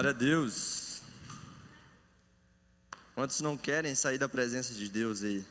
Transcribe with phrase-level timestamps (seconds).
[0.00, 1.02] Glória a Deus.
[3.14, 5.44] Quantos não querem sair da presença de Deus aí?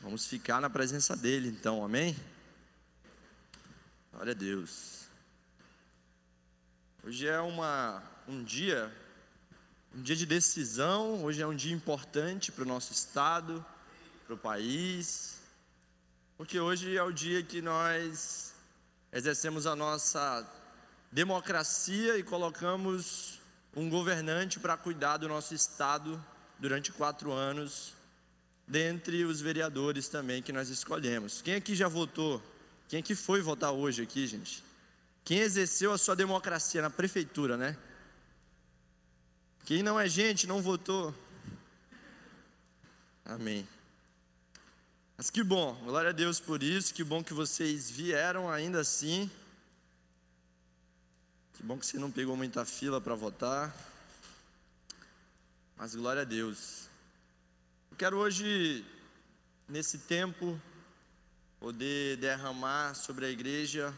[0.00, 2.14] Vamos ficar na presença dele então, amém?
[4.12, 5.06] Glória a Deus.
[7.02, 8.94] Hoje é uma, um dia,
[9.94, 13.64] um dia de decisão, hoje é um dia importante para o nosso estado,
[14.26, 15.38] para o país,
[16.36, 18.52] porque hoje é o dia que nós
[19.10, 20.46] exercemos a nossa
[21.14, 23.38] democracia e colocamos
[23.76, 26.20] um governante para cuidar do nosso Estado
[26.58, 27.94] durante quatro anos,
[28.66, 31.40] dentre os vereadores também que nós escolhemos.
[31.40, 32.42] Quem aqui já votou?
[32.88, 34.64] Quem aqui foi votar hoje aqui, gente?
[35.24, 37.76] Quem exerceu a sua democracia na prefeitura, né?
[39.64, 41.14] Quem não é gente, não votou.
[43.24, 43.68] Amém.
[45.16, 49.30] Mas que bom, glória a Deus por isso, que bom que vocês vieram ainda assim.
[51.54, 53.72] Que bom que você não pegou muita fila para votar.
[55.76, 56.88] Mas glória a Deus.
[57.92, 58.84] Eu quero hoje,
[59.68, 60.60] nesse tempo,
[61.60, 63.96] poder derramar sobre a igreja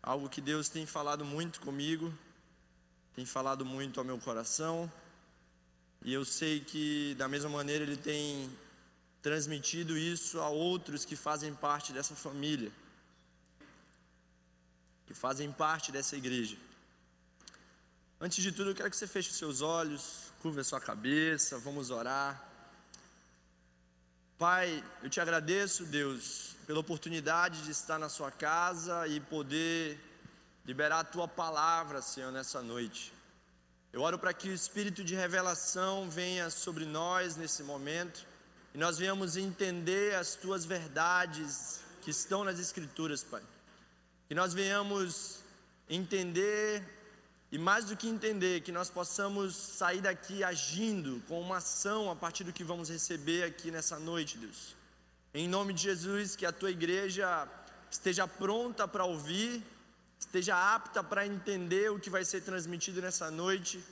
[0.00, 2.12] algo que Deus tem falado muito comigo,
[3.14, 4.90] tem falado muito ao meu coração,
[6.04, 8.48] e eu sei que da mesma maneira Ele tem
[9.20, 12.72] transmitido isso a outros que fazem parte dessa família,
[15.06, 16.56] que fazem parte dessa igreja.
[18.24, 21.58] Antes de tudo, eu quero que você feche os seus olhos, curva a sua cabeça,
[21.58, 22.40] vamos orar.
[24.38, 29.98] Pai, eu te agradeço, Deus, pela oportunidade de estar na sua casa e poder
[30.64, 33.12] liberar a tua palavra, Senhor, nessa noite.
[33.92, 38.24] Eu oro para que o espírito de revelação venha sobre nós nesse momento
[38.72, 43.42] e nós venhamos entender as tuas verdades que estão nas Escrituras, Pai.
[44.28, 45.40] Que nós venhamos
[45.88, 47.01] entender
[47.52, 52.16] e mais do que entender, que nós possamos sair daqui agindo com uma ação a
[52.16, 54.74] partir do que vamos receber aqui nessa noite, Deus.
[55.34, 57.46] Em nome de Jesus, que a tua igreja
[57.90, 59.62] esteja pronta para ouvir,
[60.18, 63.84] esteja apta para entender o que vai ser transmitido nessa noite.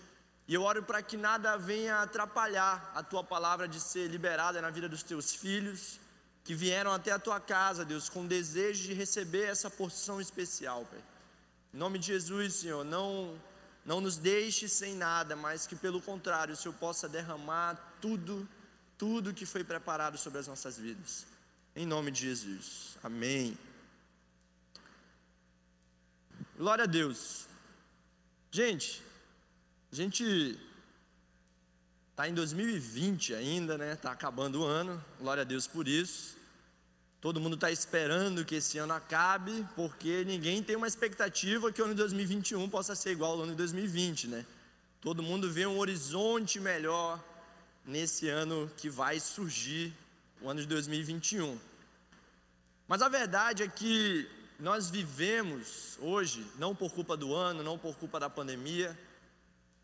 [0.49, 4.71] E eu oro para que nada venha atrapalhar a tua palavra de ser liberada na
[4.71, 6.01] vida dos teus filhos,
[6.45, 11.01] que vieram até a tua casa, Deus, com desejo de receber essa porção especial, Pai.
[11.75, 13.39] Em nome de Jesus, Senhor, não
[13.85, 18.49] não nos deixe sem nada, mas que pelo contrário, o Senhor possa derramar tudo,
[18.99, 21.27] tudo que foi preparado sobre as nossas vidas.
[21.75, 22.99] Em nome de Jesus.
[23.03, 23.57] Amém.
[26.57, 27.47] Glória a Deus.
[28.51, 29.03] Gente,
[29.91, 30.59] a gente
[32.11, 33.95] está em 2020 ainda, né?
[33.95, 35.03] Está acabando o ano.
[35.19, 36.40] Glória a Deus por isso.
[37.21, 41.85] Todo mundo está esperando que esse ano acabe, porque ninguém tem uma expectativa que o
[41.85, 44.47] ano de 2021 possa ser igual ao ano de 2020, né?
[45.03, 47.23] Todo mundo vê um horizonte melhor
[47.85, 49.93] nesse ano que vai surgir,
[50.41, 51.59] o ano de 2021.
[52.89, 54.27] Mas a verdade é que
[54.59, 58.99] nós vivemos hoje, não por culpa do ano, não por culpa da pandemia,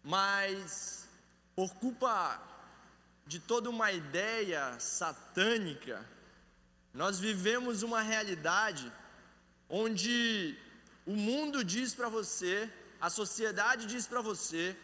[0.03, 1.07] mas
[1.55, 2.41] por culpa
[3.27, 6.16] de toda uma ideia satânica
[7.01, 8.91] nós vivemos uma realidade
[9.69, 10.57] onde
[11.05, 12.55] o mundo diz para você,
[12.99, 14.75] a sociedade diz para você,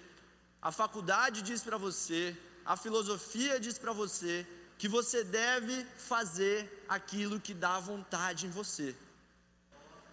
[0.60, 2.36] a faculdade diz para você,
[2.66, 4.46] a filosofia diz para você
[4.76, 8.94] que você deve fazer aquilo que dá vontade em você.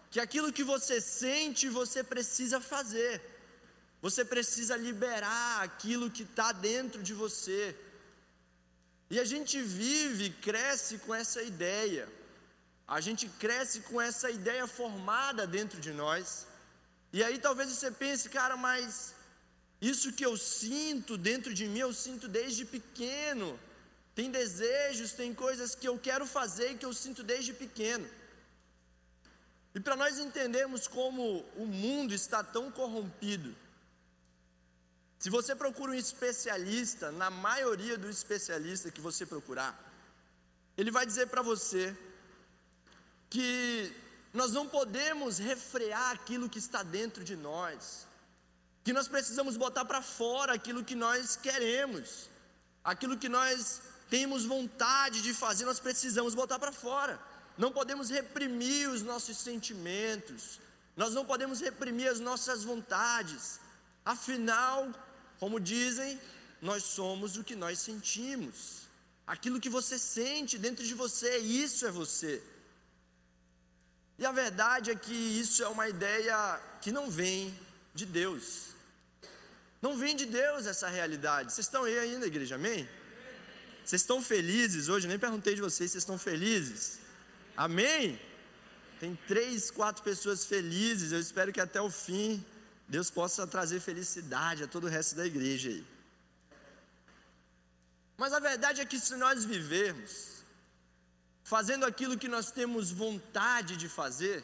[0.09, 3.21] Que aquilo que você sente, você precisa fazer.
[4.01, 7.75] Você precisa liberar aquilo que está dentro de você.
[9.09, 12.07] E a gente vive, cresce com essa ideia.
[12.87, 16.47] A gente cresce com essa ideia formada dentro de nós.
[17.11, 19.15] E aí talvez você pense, cara, mas
[19.81, 23.59] isso que eu sinto dentro de mim, eu sinto desde pequeno.
[24.13, 28.07] Tem desejos, tem coisas que eu quero fazer e que eu sinto desde pequeno.
[29.73, 33.55] E para nós entendermos como o mundo está tão corrompido,
[35.19, 39.77] se você procura um especialista, na maioria dos especialistas que você procurar,
[40.77, 41.93] ele vai dizer para você
[43.29, 43.93] que
[44.33, 48.07] nós não podemos refrear aquilo que está dentro de nós,
[48.81, 52.29] que nós precisamos botar para fora aquilo que nós queremos,
[52.81, 57.19] aquilo que nós temos vontade de fazer, nós precisamos botar para fora.
[57.57, 60.61] Não podemos reprimir os nossos sentimentos,
[60.95, 63.59] nós não podemos reprimir as nossas vontades,
[64.05, 64.89] afinal,
[65.39, 66.19] como dizem,
[66.61, 68.57] nós somos o que nós sentimos.
[69.25, 72.41] Aquilo que você sente dentro de você, isso é você.
[74.17, 76.35] E a verdade é que isso é uma ideia
[76.81, 77.57] que não vem
[77.93, 78.69] de Deus.
[79.81, 81.53] Não vem de Deus essa realidade.
[81.53, 82.87] Vocês estão aí ainda, igreja, amém?
[83.85, 85.07] Vocês estão felizes hoje?
[85.07, 86.99] Nem perguntei de vocês, vocês estão felizes?
[87.55, 88.19] Amém?
[88.99, 91.13] Tem três, quatro pessoas felizes.
[91.13, 92.43] Eu espero que até o fim
[92.89, 95.85] Deus possa trazer felicidade a todo o resto da igreja aí.
[98.17, 100.43] Mas a verdade é que se nós vivermos
[101.43, 104.43] fazendo aquilo que nós temos vontade de fazer,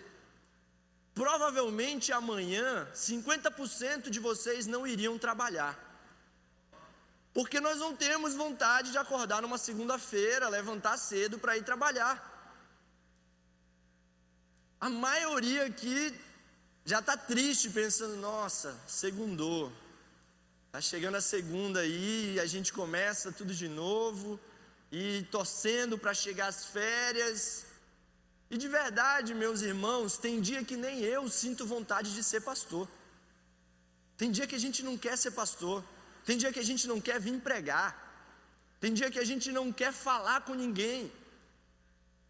[1.14, 5.74] provavelmente amanhã 50% de vocês não iriam trabalhar.
[7.34, 12.16] Porque nós não temos vontade de acordar numa segunda-feira, levantar cedo para ir trabalhar.
[14.80, 16.14] A maioria aqui
[16.86, 19.72] já está triste, pensando: nossa, segundou.
[20.68, 24.40] Está chegando a segunda aí, a gente começa tudo de novo,
[24.92, 27.66] e torcendo para chegar as férias.
[28.52, 32.88] E de verdade, meus irmãos, tem dia que nem eu sinto vontade de ser pastor.
[34.18, 35.84] Tem dia que a gente não quer ser pastor.
[36.26, 37.90] Tem dia que a gente não quer vir pregar.
[38.80, 41.12] Tem dia que a gente não quer falar com ninguém.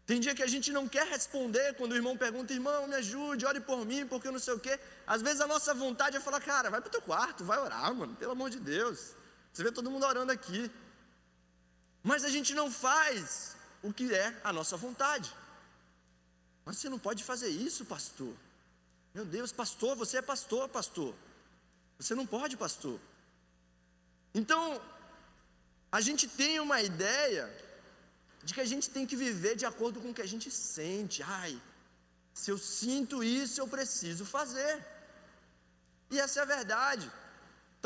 [0.06, 3.44] Tem dia que a gente não quer responder quando o irmão pergunta, irmão, me ajude,
[3.44, 4.78] ore por mim, porque eu não sei o quê.
[5.04, 7.92] Às vezes a nossa vontade é falar, cara, vai para o teu quarto, vai orar,
[7.92, 9.14] mano, pelo amor de Deus.
[9.52, 10.70] Você vê todo mundo orando aqui.
[12.04, 15.34] Mas a gente não faz o que é a nossa vontade.
[16.64, 18.32] Mas você não pode fazer isso, pastor.
[19.12, 21.16] Meu Deus, pastor, você é pastor, pastor.
[21.98, 23.00] Você não pode, pastor.
[24.32, 24.80] Então,
[25.90, 27.52] a gente tem uma ideia
[28.46, 31.18] de que a gente tem que viver de acordo com o que a gente sente.
[31.42, 31.54] Ai,
[32.40, 34.72] se eu sinto isso, eu preciso fazer.
[36.12, 37.06] E essa é a verdade.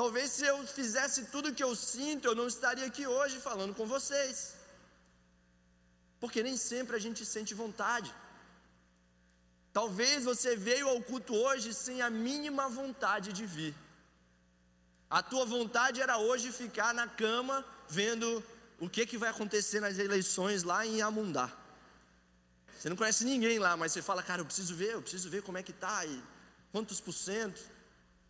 [0.01, 3.75] Talvez se eu fizesse tudo o que eu sinto, eu não estaria aqui hoje falando
[3.79, 4.37] com vocês.
[6.23, 8.13] Porque nem sempre a gente sente vontade.
[9.79, 13.75] Talvez você veio ao culto hoje sem a mínima vontade de vir.
[15.19, 18.29] A tua vontade era hoje ficar na cama vendo
[18.81, 21.53] o que, que vai acontecer nas eleições lá em Amundá.
[22.77, 25.43] Você não conhece ninguém lá, mas você fala, cara, eu preciso ver, eu preciso ver
[25.43, 26.23] como é que está e
[26.73, 27.61] quantos por cento.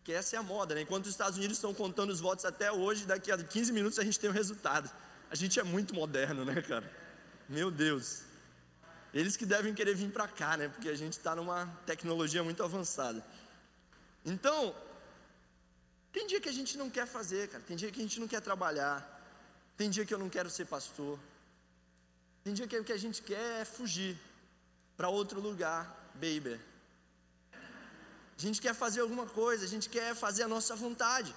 [0.03, 0.81] Que essa é a moda, né?
[0.81, 4.03] Enquanto os Estados Unidos estão contando os votos até hoje, daqui a 15 minutos a
[4.03, 4.91] gente tem o resultado.
[5.29, 6.91] A gente é muito moderno, né, cara?
[7.47, 8.23] Meu Deus.
[9.13, 10.67] Eles que devem querer vir para cá, né?
[10.67, 13.23] Porque a gente está numa tecnologia muito avançada.
[14.25, 14.75] Então,
[16.11, 17.63] tem dia que a gente não quer fazer, cara.
[17.65, 19.10] Tem dia que a gente não quer trabalhar.
[19.81, 21.17] Tem dia que eu não quero ser pastor.
[22.43, 24.15] Tem dia que o que a gente quer é fugir
[24.95, 25.81] para outro lugar,
[26.23, 26.59] baby.
[28.37, 31.33] A gente quer fazer alguma coisa, a gente quer fazer a nossa vontade.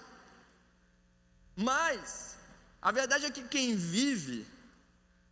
[1.57, 2.37] Mas,
[2.83, 4.47] a verdade é que quem vive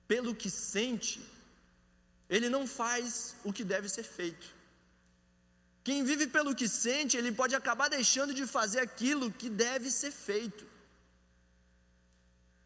[0.08, 1.20] pelo que sente,
[2.30, 4.46] ele não faz o que deve ser feito.
[5.84, 10.12] Quem vive pelo que sente, ele pode acabar deixando de fazer aquilo que deve ser
[10.12, 10.71] feito.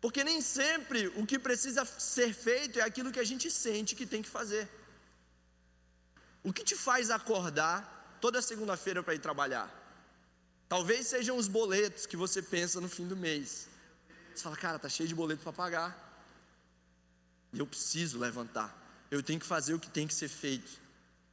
[0.07, 4.07] Porque nem sempre o que precisa ser feito é aquilo que a gente sente que
[4.07, 4.69] tem que fazer.
[6.45, 9.69] O que te faz acordar toda segunda-feira para ir trabalhar?
[10.69, 13.67] Talvez sejam os boletos que você pensa no fim do mês.
[14.33, 15.91] Você fala, cara, tá cheio de boleto para pagar.
[17.53, 18.73] E eu preciso levantar.
[19.11, 20.71] Eu tenho que fazer o que tem que ser feito.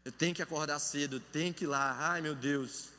[0.04, 1.96] Eu tenho que acordar cedo, tenho que ir lá.
[2.00, 2.90] Ai, meu Deus.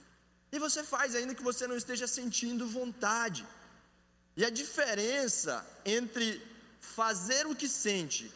[0.53, 3.45] E você faz ainda que você não esteja sentindo vontade.
[4.37, 6.43] E a diferença entre
[6.81, 8.31] fazer o que sente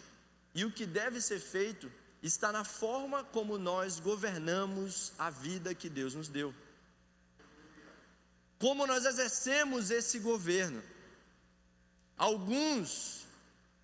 [0.54, 1.90] e o que deve ser feito
[2.22, 6.54] está na forma como nós governamos a vida que Deus nos deu.
[8.58, 10.82] Como nós exercemos esse governo.
[12.16, 13.26] Alguns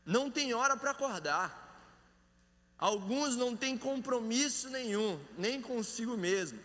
[0.05, 1.63] não têm hora para acordar.
[2.77, 6.61] Alguns não têm compromisso nenhum, nem consigo mesmo.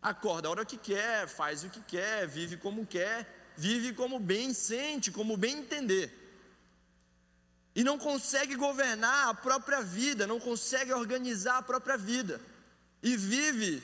[0.00, 4.52] Acorda a hora que quer, faz o que quer, vive como quer vive como bem
[4.52, 6.12] sente, como bem entender.
[7.74, 12.40] E não consegue governar a própria vida, não consegue organizar a própria vida.
[13.02, 13.82] E vive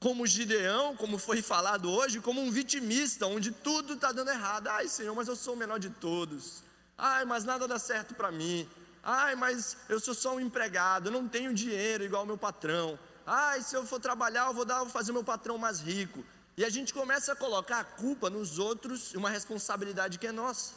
[0.00, 4.68] como Gideão, como foi falado hoje, como um vitimista, onde tudo está dando errado.
[4.68, 6.62] Ai, Senhor, mas eu sou o menor de todos.
[6.96, 8.68] Ai, mas nada dá certo para mim.
[9.02, 12.98] Ai, mas eu sou só um empregado, eu não tenho dinheiro igual meu patrão.
[13.26, 16.24] Ai, se eu for trabalhar, eu vou dar, vou fazer meu patrão mais rico.
[16.58, 20.72] E a gente começa a colocar a culpa nos outros, uma responsabilidade que é nossa.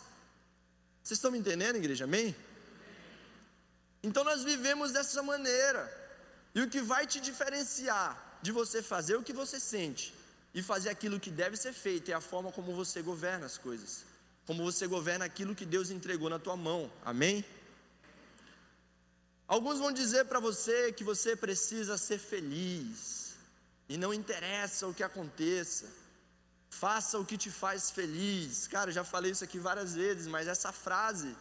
[1.01, 2.03] Vocês estão me entendendo, igreja?
[2.03, 2.35] Amém?
[4.03, 5.81] Então nós vivemos dessa maneira.
[6.53, 10.13] E o que vai te diferenciar de você fazer o que você sente
[10.53, 14.05] e fazer aquilo que deve ser feito é a forma como você governa as coisas.
[14.45, 16.91] Como você governa aquilo que Deus entregou na tua mão.
[17.03, 17.43] Amém?
[19.47, 23.20] Alguns vão dizer para você que você precisa ser feliz
[23.91, 25.86] e não interessa o que aconteça.
[26.69, 28.65] Faça o que te faz feliz.
[28.65, 31.36] Cara, eu já falei isso aqui várias vezes, mas essa frase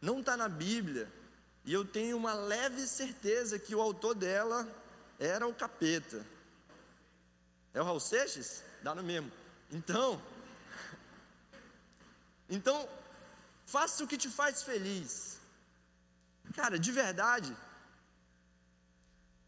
[0.00, 1.12] não está na Bíblia.
[1.64, 4.68] E eu tenho uma leve certeza que o autor dela
[5.18, 6.24] era o capeta.
[7.74, 8.62] É o Raul Seixas?
[8.84, 9.32] Dá no mesmo.
[9.72, 10.22] Então,
[12.48, 12.88] então,
[13.66, 15.40] faça o que te faz feliz.
[16.54, 17.52] Cara, de verdade,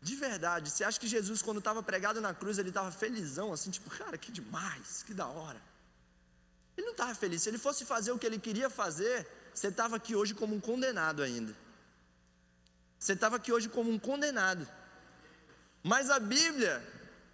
[0.00, 3.70] de verdade, você acha que Jesus, quando estava pregado na cruz, ele estava felizão, assim,
[3.70, 5.60] tipo, cara, que demais, que da hora.
[6.76, 7.42] Ele não estava feliz.
[7.42, 10.60] Se ele fosse fazer o que ele queria fazer, você estava aqui hoje como um
[10.60, 11.54] condenado ainda.
[12.98, 14.66] Você estava aqui hoje como um condenado.
[15.82, 16.82] Mas a Bíblia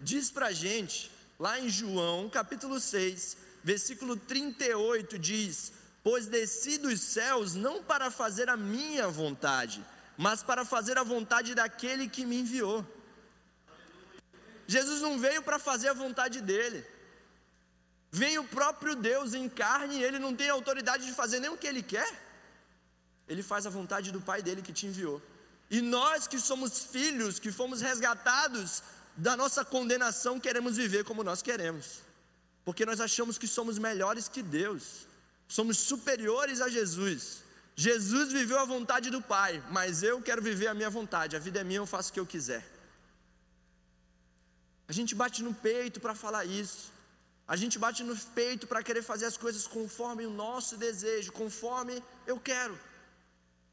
[0.01, 7.53] diz para gente, lá em João, capítulo 6, versículo 38, diz: Pois desci dos céus
[7.53, 9.85] não para fazer a minha vontade,
[10.17, 12.85] mas para fazer a vontade daquele que me enviou.
[14.67, 16.85] Jesus não veio para fazer a vontade dele.
[18.11, 21.57] Vem o próprio Deus em carne e ele não tem autoridade de fazer nem o
[21.57, 22.09] que ele quer.
[23.27, 25.21] Ele faz a vontade do Pai dele que te enviou.
[25.69, 28.83] E nós que somos filhos, que fomos resgatados
[29.17, 32.01] da nossa condenação, queremos viver como nós queremos.
[32.63, 35.05] Porque nós achamos que somos melhores que Deus.
[35.47, 37.44] Somos superiores a Jesus.
[37.75, 41.35] Jesus viveu a vontade do Pai, mas eu quero viver a minha vontade.
[41.35, 42.65] A vida é minha, eu faço o que eu quiser.
[44.87, 46.93] A gente bate no peito para falar isso.
[47.47, 52.01] A gente bate no peito para querer fazer as coisas conforme o nosso desejo, conforme
[52.25, 52.79] eu quero.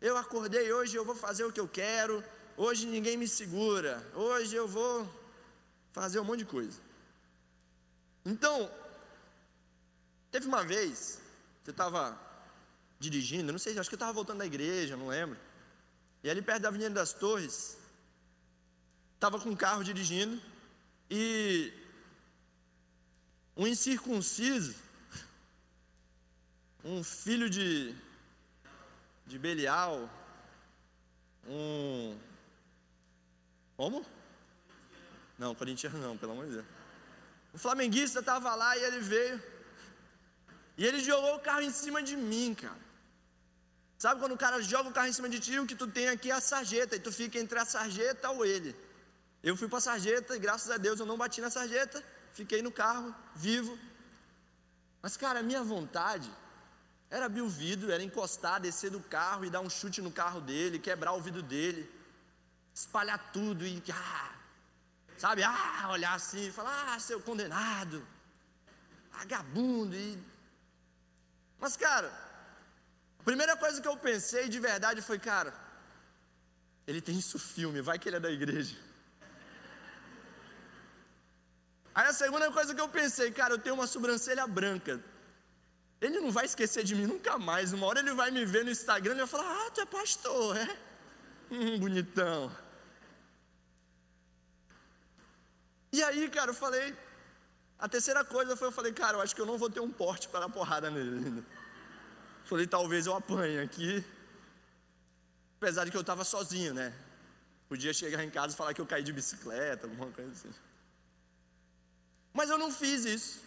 [0.00, 2.24] Eu acordei hoje, eu vou fazer o que eu quero.
[2.56, 4.04] Hoje ninguém me segura.
[4.14, 5.08] Hoje eu vou
[5.92, 6.78] fazer um monte de coisa.
[8.24, 8.70] Então,
[10.30, 11.20] teve uma vez,
[11.62, 12.18] você estava
[13.02, 15.38] dirigindo, não sei, acho que eu estava voltando da igreja, não lembro.
[16.22, 17.76] E ali perto da Avenida das Torres,
[19.14, 20.40] estava com um carro dirigindo
[21.10, 21.72] e
[23.56, 24.74] um incircunciso,
[26.84, 27.94] um filho de,
[29.26, 30.08] de Belial,
[31.46, 32.16] um.
[33.76, 34.06] Como?
[35.38, 36.66] Não, corintiano não, pelo amor de Deus.
[37.52, 39.42] O flamenguista estava lá e ele veio.
[40.78, 42.91] E ele jogou o carro em cima de mim, cara.
[44.02, 46.08] Sabe quando o cara joga o carro em cima de ti, o que tu tem
[46.08, 48.74] aqui é a sarjeta, e tu fica entre a sarjeta ou ele.
[49.48, 52.62] Eu fui para a sarjeta e graças a Deus eu não bati na sarjeta, fiquei
[52.62, 53.78] no carro, vivo.
[55.00, 56.28] Mas, cara, a minha vontade
[57.08, 60.40] era abrir o vidro, era encostar, descer do carro e dar um chute no carro
[60.40, 61.88] dele, quebrar o vidro dele,
[62.74, 64.34] espalhar tudo e, ah,
[65.16, 68.04] sabe, ah, olhar assim, falar, ah, seu condenado,
[69.12, 69.94] vagabundo.
[69.94, 70.18] E...
[71.60, 72.31] Mas, cara,
[73.22, 75.54] a primeira coisa que eu pensei de verdade foi, cara,
[76.88, 78.76] ele tem isso filme, vai que ele é da igreja.
[81.94, 85.00] Aí a segunda coisa que eu pensei, cara, eu tenho uma sobrancelha branca.
[86.00, 87.72] Ele não vai esquecer de mim nunca mais.
[87.72, 90.56] Uma hora ele vai me ver no Instagram e vai falar: Ah, tu é pastor,
[90.56, 90.76] é?
[91.52, 92.50] Hum, bonitão.
[95.92, 96.96] E aí, cara, eu falei.
[97.78, 99.90] A terceira coisa foi: eu falei, cara, eu acho que eu não vou ter um
[99.90, 101.61] porte para dar porrada nele ainda.
[102.44, 104.04] Falei, talvez eu apanhe aqui.
[105.56, 106.92] Apesar de que eu estava sozinho, né?
[107.68, 110.52] Podia chegar em casa e falar que eu caí de bicicleta, alguma coisa assim.
[112.32, 113.40] Mas eu não fiz isso.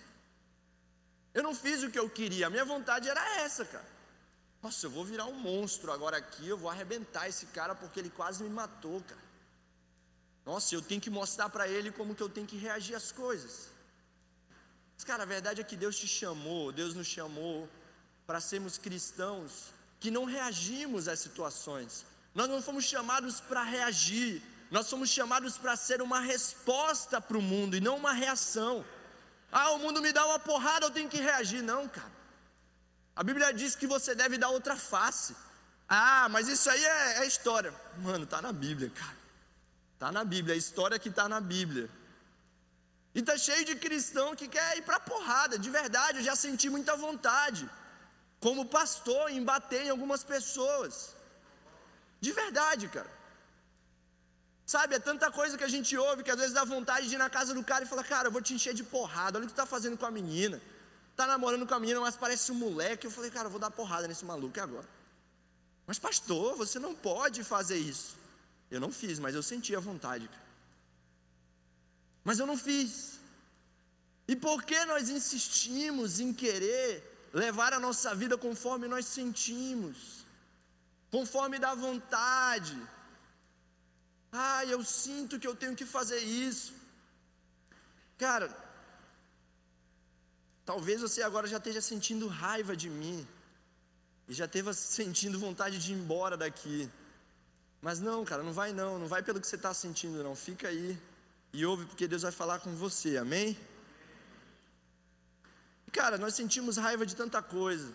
[1.33, 2.47] Eu não fiz o que eu queria.
[2.47, 3.85] A minha vontade era essa, cara.
[4.63, 8.09] Nossa, eu vou virar um monstro agora aqui, eu vou arrebentar esse cara porque ele
[8.09, 9.21] quase me matou, cara.
[10.45, 13.69] Nossa, eu tenho que mostrar para ele como que eu tenho que reagir às coisas.
[14.95, 17.69] Mas, cara, a verdade é que Deus te chamou, Deus nos chamou
[18.25, 22.05] para sermos cristãos que não reagimos às situações.
[22.33, 27.41] Nós não fomos chamados para reagir, nós somos chamados para ser uma resposta para o
[27.41, 28.83] mundo e não uma reação.
[29.51, 31.61] Ah, o mundo me dá uma porrada, eu tenho que reagir.
[31.61, 32.11] Não, cara.
[33.15, 35.35] A Bíblia diz que você deve dar outra face.
[35.87, 37.73] Ah, mas isso aí é, é história.
[37.99, 39.17] Mano, tá na Bíblia, cara.
[39.97, 41.89] Tá na Bíblia, é a história que tá na Bíblia.
[43.13, 46.69] E tá cheio de cristão que quer ir para porrada, de verdade, eu já senti
[46.69, 47.69] muita vontade
[48.45, 51.15] como pastor, em bater em algumas pessoas.
[52.21, 53.11] De verdade, cara.
[54.73, 57.17] Sabe, é tanta coisa que a gente ouve que às vezes dá vontade de ir
[57.17, 59.47] na casa do cara e falar, cara, eu vou te encher de porrada, olha o
[59.47, 60.61] que tu tá fazendo com a menina.
[61.15, 63.07] Tá namorando com a menina, mas parece um moleque.
[63.07, 64.87] Eu falei, cara, eu vou dar porrada nesse maluco agora.
[65.87, 68.15] Mas pastor, você não pode fazer isso.
[68.69, 70.27] Eu não fiz, mas eu senti a vontade.
[70.27, 70.47] Cara.
[72.23, 73.19] Mas eu não fiz.
[74.27, 79.97] E por que nós insistimos em querer levar a nossa vida conforme nós sentimos,
[81.15, 82.77] conforme dá vontade.
[84.31, 86.73] Ah, eu sinto que eu tenho que fazer isso.
[88.17, 88.47] Cara,
[90.65, 93.25] Talvez você agora já esteja sentindo raiva de mim,
[94.27, 96.89] e já esteja sentindo vontade de ir embora daqui.
[97.79, 100.35] Mas não, cara, não vai não, não vai pelo que você está sentindo, não.
[100.35, 100.97] Fica aí
[101.53, 103.55] e ouve, porque Deus vai falar com você, amém?
[105.95, 107.89] Cara, nós sentimos raiva de tanta coisa,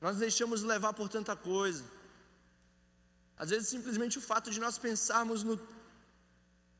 [0.00, 1.84] nós deixamos levar por tanta coisa.
[3.36, 5.60] Às vezes, simplesmente o fato de nós pensarmos no,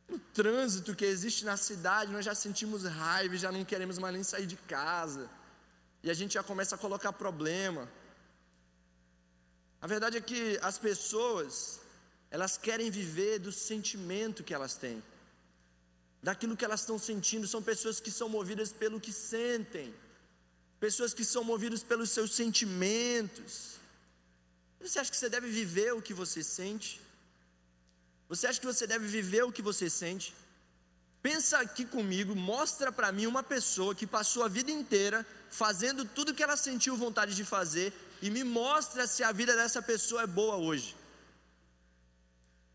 [0.09, 4.25] no trânsito que existe na cidade, nós já sentimos raiva já não queremos mais nem
[4.25, 5.29] sair de casa,
[6.03, 7.87] e a gente já começa a colocar problema.
[9.83, 11.81] A verdade é que as pessoas,
[12.31, 15.03] elas querem viver do sentimento que elas têm,
[16.23, 17.47] daquilo que elas estão sentindo.
[17.47, 19.95] São pessoas que são movidas pelo que sentem,
[20.81, 23.79] pessoas que são movidas pelos seus sentimentos.
[24.81, 27.01] Você acha que você deve viver o que você sente?
[28.29, 30.35] Você acha que você deve viver o que você sente?
[31.23, 36.35] Pensa aqui comigo, mostra para mim uma pessoa que passou a vida inteira fazendo tudo
[36.35, 40.27] que ela sentiu vontade de fazer e me mostra se a vida dessa pessoa é
[40.27, 40.95] boa hoje.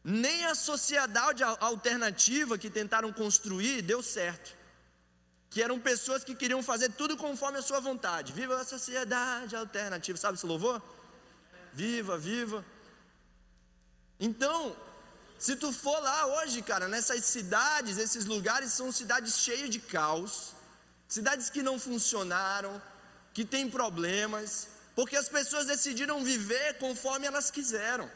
[0.03, 4.53] Nem a sociedade alternativa que tentaram construir deu certo.
[5.49, 8.33] Que eram pessoas que queriam fazer tudo conforme a sua vontade.
[8.33, 10.81] Viva a sociedade alternativa, sabe esse louvor?
[11.71, 12.65] Viva, viva.
[14.19, 14.75] Então,
[15.39, 20.53] se tu for lá hoje, cara, nessas cidades, esses lugares são cidades cheias de caos,
[21.07, 22.81] cidades que não funcionaram,
[23.33, 28.09] que têm problemas, porque as pessoas decidiram viver conforme elas quiseram,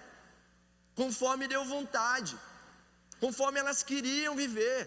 [1.00, 2.36] conforme deu vontade,
[3.24, 4.80] conforme elas queriam viver.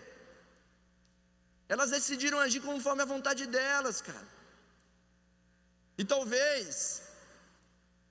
[1.68, 4.28] Elas decidiram agir conforme a vontade delas, cara.
[5.96, 7.02] E talvez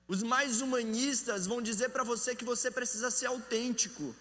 [0.08, 4.16] os mais humanistas vão dizer para você que você precisa ser autêntico.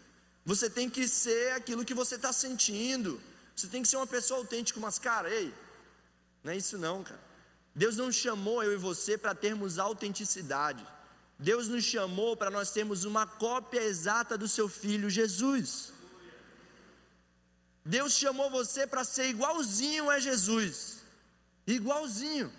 [0.46, 3.22] Você tem que ser aquilo que você está sentindo.
[3.56, 5.54] Você tem que ser uma pessoa autêntica, mas cara, ei,
[6.44, 7.24] não é isso não, cara.
[7.74, 10.86] Deus não chamou eu e você para termos autenticidade.
[11.40, 15.94] Deus nos chamou para nós termos uma cópia exata do seu filho Jesus.
[17.86, 20.98] Deus chamou você para ser igualzinho a Jesus.
[21.66, 22.52] Igualzinho.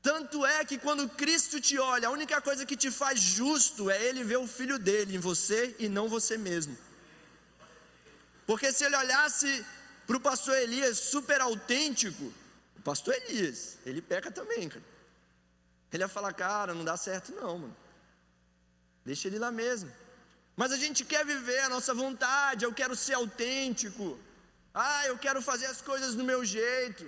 [0.00, 4.02] Tanto é que quando Cristo te olha, a única coisa que te faz justo é
[4.02, 6.76] ele ver o filho dele em você e não você mesmo.
[8.46, 9.66] Porque se ele olhasse
[10.06, 12.32] para o pastor Elias super autêntico,
[12.78, 14.95] o pastor Elias, ele peca também, cara.
[15.96, 17.76] Ele ia falar, cara, não dá certo não, mano.
[19.04, 19.90] Deixa ele lá mesmo.
[20.54, 24.18] Mas a gente quer viver a nossa vontade, eu quero ser autêntico.
[24.74, 27.04] Ah, eu quero fazer as coisas do meu jeito.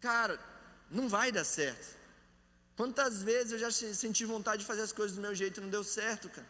[0.00, 0.38] Cara,
[0.90, 1.96] não vai dar certo.
[2.76, 5.70] Quantas vezes eu já senti vontade de fazer as coisas do meu jeito e não
[5.70, 6.46] deu certo, cara?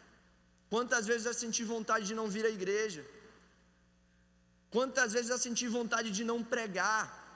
[0.69, 3.05] Quantas vezes eu já senti vontade de não vir à igreja?
[4.69, 7.26] Quantas vezes eu já senti vontade de não pregar?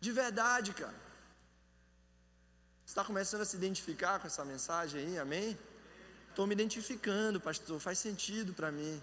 [0.00, 1.08] De verdade, cara.
[2.84, 5.58] Você está começando a se identificar com essa mensagem aí, amém?
[6.30, 9.00] Estou me identificando, pastor, faz sentido para mim.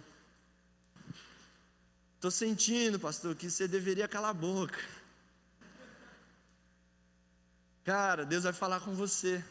[2.16, 4.80] Estou sentindo, pastor, que você deveria calar a boca.
[7.84, 9.44] Cara, Deus vai falar com você.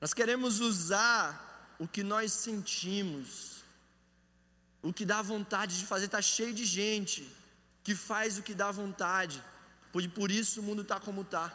[0.00, 3.62] Nós queremos usar o que nós sentimos,
[4.82, 6.06] o que dá vontade de fazer.
[6.06, 7.34] Está cheio de gente
[7.86, 9.38] que faz o que dá vontade,
[10.06, 11.46] e por isso o mundo está como está.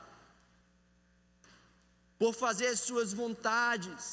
[2.21, 4.05] Por fazer as suas vontades.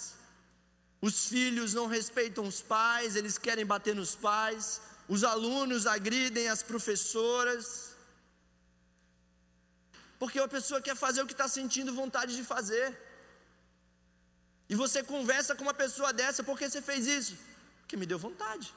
[1.08, 4.64] Os filhos não respeitam os pais, eles querem bater nos pais
[5.08, 7.66] os alunos agridem as professoras,
[10.18, 12.86] porque a pessoa quer fazer o que está sentindo vontade de fazer.
[14.68, 17.38] E você conversa com uma pessoa dessa, por que você fez isso?
[17.80, 18.68] Porque me deu vontade.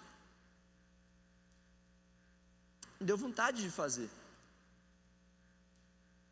[3.02, 4.08] Me deu vontade de fazer.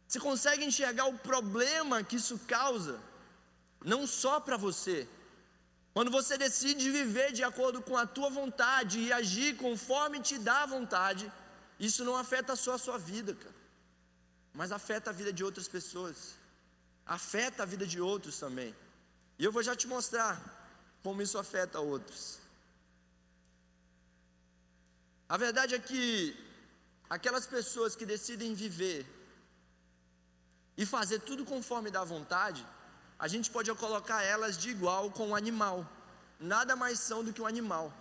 [0.07, 2.99] Você consegue enxergar o problema que isso causa,
[3.83, 5.07] não só para você,
[5.95, 10.59] quando você decide viver de acordo com a tua vontade e agir conforme te dá
[10.67, 11.31] vontade,
[11.79, 13.55] isso não afeta só a sua vida, cara,
[14.53, 16.35] mas afeta a vida de outras pessoas,
[17.03, 18.75] afeta a vida de outros também.
[19.39, 20.39] E eu vou já te mostrar
[21.01, 22.37] como isso afeta outros.
[25.27, 26.48] A verdade é que
[27.09, 29.05] aquelas pessoas que decidem viver
[30.77, 32.65] e fazer tudo conforme dá vontade,
[33.17, 35.85] a gente pode colocar elas de igual com o animal.
[36.39, 37.91] Nada mais são do que um animal.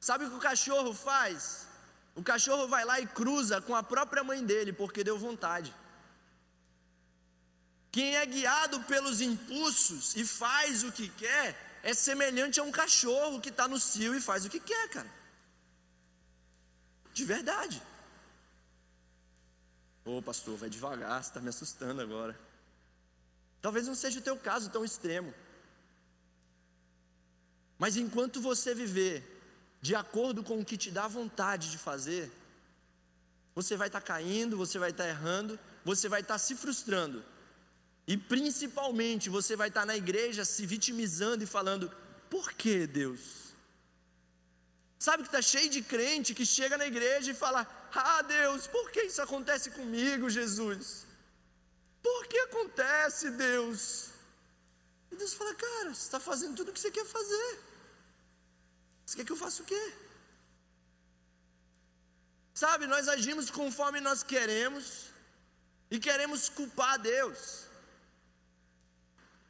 [0.00, 1.66] Sabe o que o cachorro faz?
[2.14, 5.74] O cachorro vai lá e cruza com a própria mãe dele, porque deu vontade.
[7.90, 13.40] Quem é guiado pelos impulsos e faz o que quer, é semelhante a um cachorro
[13.40, 15.08] que está no cio e faz o que quer, cara.
[17.14, 17.80] De verdade.
[20.04, 22.36] Ô pastor, vai devagar, você está me assustando agora.
[23.62, 25.32] Talvez não seja o teu caso tão extremo.
[27.78, 29.16] Mas enquanto você viver
[29.80, 32.32] de acordo com o que te dá vontade de fazer,
[33.54, 36.56] você vai estar tá caindo, você vai estar tá errando, você vai estar tá se
[36.56, 37.24] frustrando.
[38.06, 41.90] E principalmente você vai estar na igreja se vitimizando e falando:
[42.30, 43.46] por que Deus?
[44.98, 48.90] Sabe que está cheio de crente que chega na igreja e fala: Ah, Deus, por
[48.90, 51.06] que isso acontece comigo, Jesus?
[52.02, 54.08] Por que acontece, Deus?
[55.10, 57.60] E Deus fala: Cara, você está fazendo tudo o que você quer fazer.
[59.04, 59.92] Você quer que eu faça o quê?
[62.54, 65.08] Sabe, nós agimos conforme nós queremos
[65.90, 67.65] e queremos culpar Deus.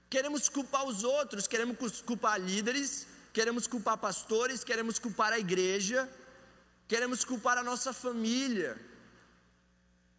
[0.08, 6.08] Queremos culpar os outros, queremos culpar líderes, queremos culpar pastores, queremos culpar a igreja,
[6.86, 8.80] queremos culpar a nossa família.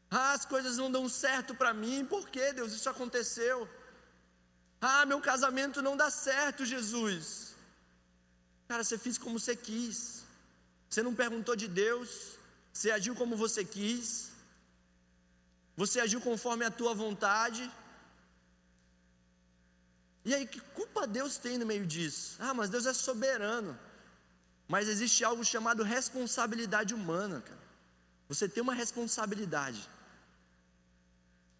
[0.09, 3.67] Ah, as coisas não dão certo para mim, por que Deus isso aconteceu?
[4.79, 7.55] Ah, meu casamento não dá certo, Jesus.
[8.67, 10.23] Cara, você fez como você quis,
[10.89, 12.37] você não perguntou de Deus,
[12.73, 14.31] você agiu como você quis,
[15.75, 17.71] você agiu conforme a tua vontade.
[20.27, 22.35] E aí, que culpa Deus tem no meio disso?
[22.37, 23.79] Ah, mas Deus é soberano.
[24.67, 27.61] Mas existe algo chamado responsabilidade humana, cara.
[28.27, 29.87] Você tem uma responsabilidade.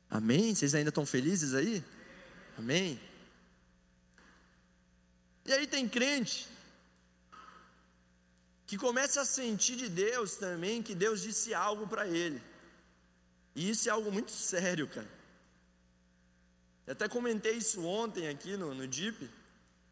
[0.09, 0.53] Amém?
[0.53, 1.81] Vocês ainda estão felizes aí?
[2.57, 2.99] Amém?
[5.45, 6.45] E aí tem crente
[8.65, 12.43] que começa a sentir de Deus também que Deus disse algo para ele.
[13.55, 15.16] E isso é algo muito sério, cara.
[16.87, 19.29] Eu até comentei isso ontem aqui no, no DIP.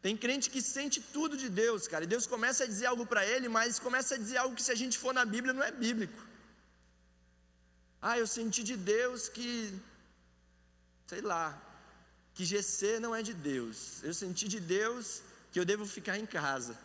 [0.00, 3.26] Tem crente que sente tudo de Deus, cara, e Deus começa a dizer algo para
[3.26, 5.70] ele, mas começa a dizer algo que se a gente for na Bíblia não é
[5.70, 6.20] bíblico.
[8.00, 9.74] Ah, eu senti de Deus que,
[11.06, 11.60] sei lá,
[12.34, 14.02] que GC não é de Deus.
[14.02, 16.78] Eu senti de Deus que eu devo ficar em casa.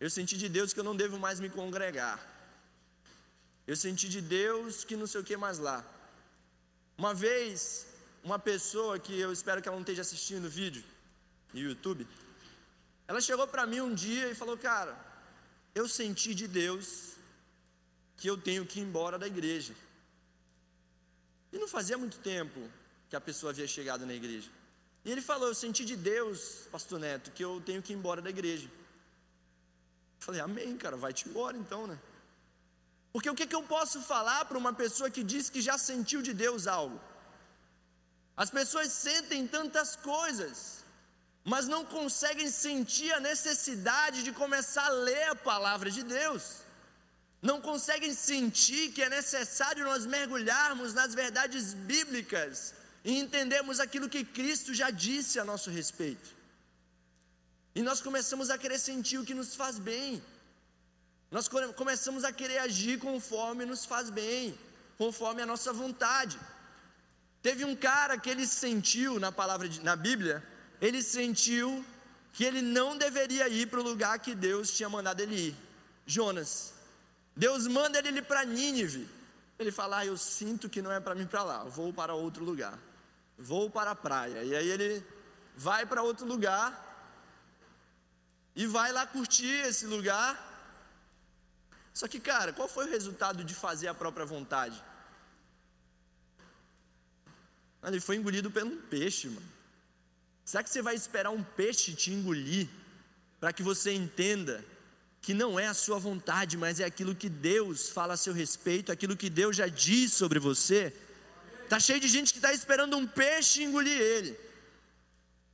[0.00, 2.18] Eu senti de Deus que eu não devo mais me congregar.
[3.66, 5.84] Eu senti de Deus que não sei o que mais lá.
[6.96, 7.86] Uma vez,
[8.24, 10.82] uma pessoa que eu espero que ela não esteja assistindo o vídeo
[11.52, 12.08] no YouTube,
[13.06, 14.98] ela chegou para mim um dia e falou: Cara,
[15.74, 17.12] eu senti de Deus
[18.16, 19.74] que eu tenho que ir embora da igreja.
[21.52, 22.58] E não fazia muito tempo
[23.10, 24.50] que a pessoa havia chegado na igreja.
[25.04, 28.22] E ele falou: Eu senti de Deus, Pastor Neto, que eu tenho que ir embora
[28.22, 28.66] da igreja.
[28.66, 31.98] Eu falei: Amém, cara, vai-te embora então, né?
[33.12, 36.22] Porque o que, que eu posso falar para uma pessoa que diz que já sentiu
[36.22, 36.98] de Deus algo?
[38.36, 40.84] As pessoas sentem tantas coisas,
[41.44, 46.64] mas não conseguem sentir a necessidade de começar a ler a palavra de Deus.
[47.40, 54.24] Não conseguem sentir que é necessário nós mergulharmos nas verdades bíblicas e entendermos aquilo que
[54.24, 56.30] Cristo já disse a nosso respeito.
[57.74, 60.22] E nós começamos a querer sentir o que nos faz bem.
[61.30, 64.58] Nós começamos a querer agir conforme nos faz bem,
[64.96, 66.38] conforme a nossa vontade.
[67.44, 70.42] Teve um cara que ele sentiu na palavra de, na Bíblia,
[70.80, 71.84] ele sentiu
[72.32, 75.56] que ele não deveria ir para o lugar que Deus tinha mandado ele ir.
[76.06, 76.72] Jonas.
[77.36, 79.06] Deus manda ele ir para Nínive.
[79.58, 82.42] Ele fala: ah, Eu sinto que não é para mim para lá, vou para outro
[82.42, 82.78] lugar.
[83.38, 84.42] Vou para a praia.
[84.42, 85.04] E aí ele
[85.54, 86.68] vai para outro lugar
[88.56, 90.30] e vai lá curtir esse lugar.
[91.92, 94.82] Só que, cara, qual foi o resultado de fazer a própria vontade?
[97.86, 99.54] Ele foi engolido por um peixe, mano.
[100.44, 102.68] Será que você vai esperar um peixe te engolir
[103.40, 104.64] para que você entenda
[105.20, 108.92] que não é a sua vontade, mas é aquilo que Deus fala a seu respeito,
[108.92, 110.94] aquilo que Deus já diz sobre você?
[111.68, 114.38] Tá cheio de gente que está esperando um peixe engolir ele.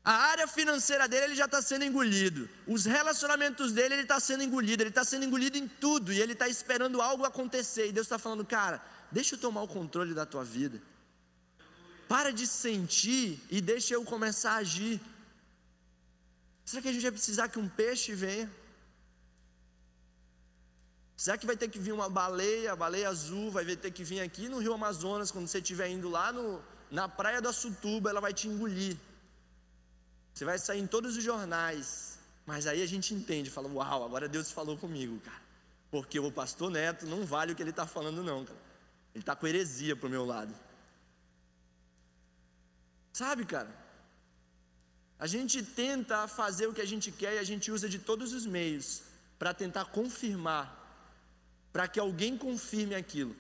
[0.05, 2.49] A área financeira dele ele já está sendo engolido.
[2.67, 4.83] Os relacionamentos dele ele está sendo engolido.
[4.83, 7.89] Ele está sendo engolido em tudo e ele está esperando algo acontecer.
[7.89, 10.81] E Deus está falando, cara, deixa eu tomar o controle da tua vida.
[12.13, 15.01] Para de sentir e deixa eu começar a agir.
[16.65, 18.51] Será que a gente vai precisar que um peixe venha?
[21.17, 24.49] Será que vai ter que vir uma baleia, baleia azul, vai ter que vir aqui
[24.49, 28.35] no Rio Amazonas, quando você estiver indo lá no, na praia da Sutuba, ela vai
[28.35, 28.97] te engolir.
[30.35, 32.19] Você vai sair em todos os jornais.
[32.45, 35.43] Mas aí a gente entende, fala, uau, agora Deus falou comigo, cara.
[35.93, 38.59] Porque o pastor Neto não vale o que ele está falando, não, cara.
[39.15, 40.53] Ele está com heresia para o meu lado.
[43.13, 43.75] Sabe, cara?
[45.19, 48.33] A gente tenta fazer o que a gente quer e a gente usa de todos
[48.33, 49.03] os meios
[49.39, 50.67] para tentar confirmar,
[51.73, 53.37] para que alguém confirme aquilo.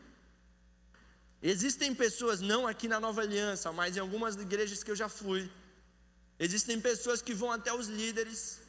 [1.43, 5.51] Existem pessoas, não aqui na Nova Aliança, mas em algumas igrejas que eu já fui,
[6.39, 8.61] existem pessoas que vão até os líderes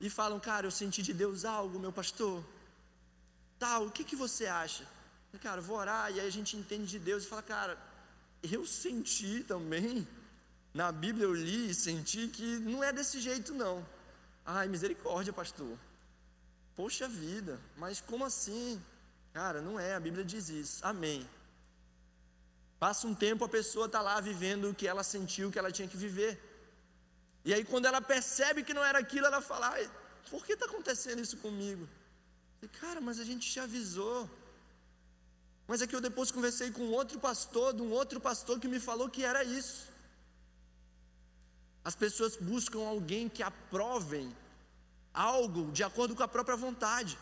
[0.00, 2.42] e falam: Cara, eu senti de Deus algo, meu pastor.
[3.58, 4.86] Tal, o que, que você acha?
[5.42, 7.78] Cara, vou orar, e aí a gente entende de Deus e fala: Cara,
[8.42, 10.06] eu senti também.
[10.72, 13.86] Na Bíblia eu li e senti que não é desse jeito, não.
[14.44, 15.76] Ai, misericórdia, pastor.
[16.76, 18.80] Poxa vida, mas como assim?
[19.32, 20.84] Cara, não é, a Bíblia diz isso.
[20.84, 21.28] Amém.
[22.78, 25.88] Passa um tempo, a pessoa está lá vivendo o que ela sentiu que ela tinha
[25.88, 26.40] que viver.
[27.44, 29.74] E aí, quando ela percebe que não era aquilo, ela fala:
[30.30, 31.88] por que está acontecendo isso comigo?
[32.62, 34.28] E, cara, mas a gente te avisou.
[35.66, 38.80] Mas é que eu depois conversei com outro pastor, de um outro pastor que me
[38.80, 39.88] falou que era isso.
[41.88, 44.26] As pessoas buscam alguém que aprovem
[45.14, 47.14] algo de acordo com a própria vontade.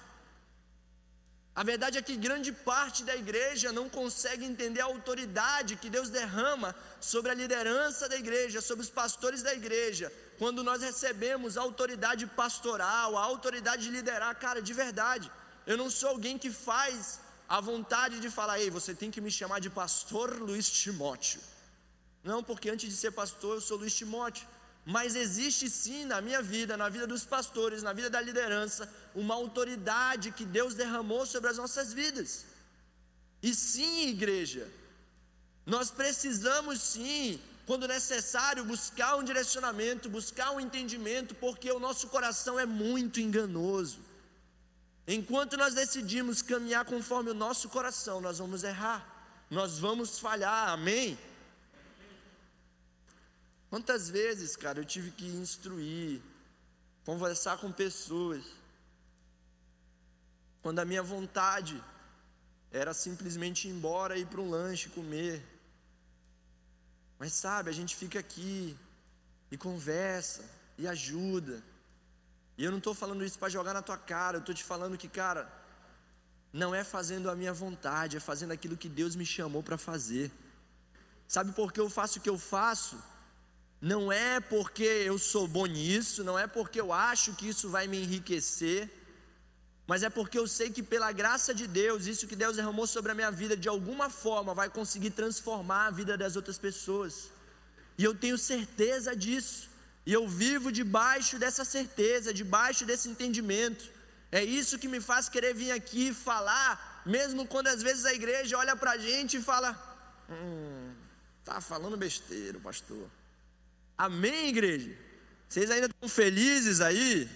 [1.61, 6.09] A verdade é que grande parte da igreja não consegue entender a autoridade que Deus
[6.11, 6.75] derrama
[7.13, 12.27] sobre a liderança da igreja, sobre os pastores da igreja, quando nós recebemos a autoridade
[12.27, 15.31] pastoral, a autoridade de liderar, cara, de verdade.
[15.65, 19.31] Eu não sou alguém que faz a vontade de falar, ei, você tem que me
[19.31, 21.41] chamar de pastor Luiz Timóteo.
[22.27, 24.56] Não, porque antes de ser pastor eu sou Luiz Timóteo.
[24.95, 29.35] Mas existe sim na minha vida, na vida dos pastores, na vida da liderança, uma
[29.35, 32.47] autoridade que Deus derramou sobre as nossas vidas.
[33.43, 34.71] E sim, igreja,
[35.67, 42.57] nós precisamos sim, quando necessário, buscar um direcionamento, buscar um entendimento, porque o nosso coração
[42.57, 43.99] é muito enganoso.
[45.05, 49.05] Enquanto nós decidimos caminhar conforme o nosso coração, nós vamos errar,
[49.51, 51.19] nós vamos falhar, amém?
[53.77, 56.23] Quantas vezes, cara, eu tive que instruir,
[57.05, 58.43] conversar com pessoas,
[60.63, 61.77] quando a minha vontade
[62.73, 65.45] era simplesmente ir embora e ir para um lanche comer.
[67.19, 68.75] Mas sabe, a gente fica aqui
[69.51, 70.43] e conversa
[70.79, 71.63] e ajuda.
[72.57, 74.97] E eu não estou falando isso para jogar na tua cara, eu estou te falando
[74.97, 75.53] que, cara,
[76.51, 80.33] não é fazendo a minha vontade, é fazendo aquilo que Deus me chamou para fazer.
[81.29, 82.97] Sabe por que eu faço o que eu faço?
[83.81, 87.87] Não é porque eu sou bom nisso, não é porque eu acho que isso vai
[87.87, 88.91] me enriquecer,
[89.87, 93.13] mas é porque eu sei que pela graça de Deus, isso que Deus derramou sobre
[93.13, 97.31] a minha vida, de alguma forma vai conseguir transformar a vida das outras pessoas.
[97.97, 99.69] E eu tenho certeza disso.
[100.05, 103.91] E eu vivo debaixo dessa certeza, debaixo desse entendimento.
[104.31, 108.59] É isso que me faz querer vir aqui falar, mesmo quando às vezes a igreja
[108.59, 109.71] olha para a gente e fala:
[110.29, 110.95] Hum,
[111.45, 113.09] tá falando besteira, pastor.
[113.97, 114.97] Amém, igreja?
[115.49, 117.29] Vocês ainda estão felizes aí?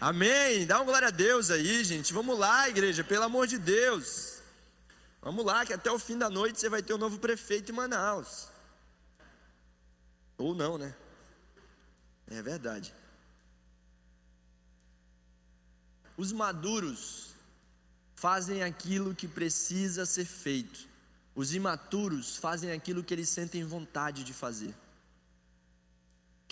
[0.00, 0.66] Amém?
[0.66, 2.12] Dá uma glória a Deus aí, gente.
[2.12, 4.40] Vamos lá, igreja, pelo amor de Deus.
[5.22, 7.74] Vamos lá, que até o fim da noite você vai ter um novo prefeito em
[7.74, 8.48] Manaus.
[10.36, 10.94] Ou não, né?
[12.26, 12.92] É verdade.
[16.16, 17.34] Os maduros
[18.14, 20.88] fazem aquilo que precisa ser feito.
[21.34, 24.74] Os imaturos fazem aquilo que eles sentem vontade de fazer.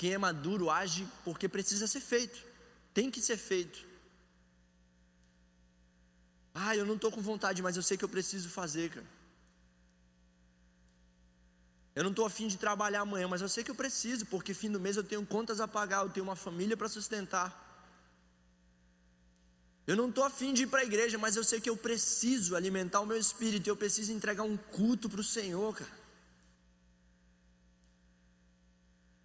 [0.00, 2.42] Quem é maduro age porque precisa ser feito,
[2.94, 3.86] tem que ser feito.
[6.54, 9.06] Ah, eu não estou com vontade, mas eu sei que eu preciso fazer, cara.
[11.94, 14.70] Eu não estou afim de trabalhar amanhã, mas eu sei que eu preciso, porque fim
[14.70, 17.50] do mês eu tenho contas a pagar, eu tenho uma família para sustentar.
[19.86, 22.56] Eu não estou afim de ir para a igreja, mas eu sei que eu preciso
[22.56, 25.99] alimentar o meu espírito, eu preciso entregar um culto para o Senhor, cara.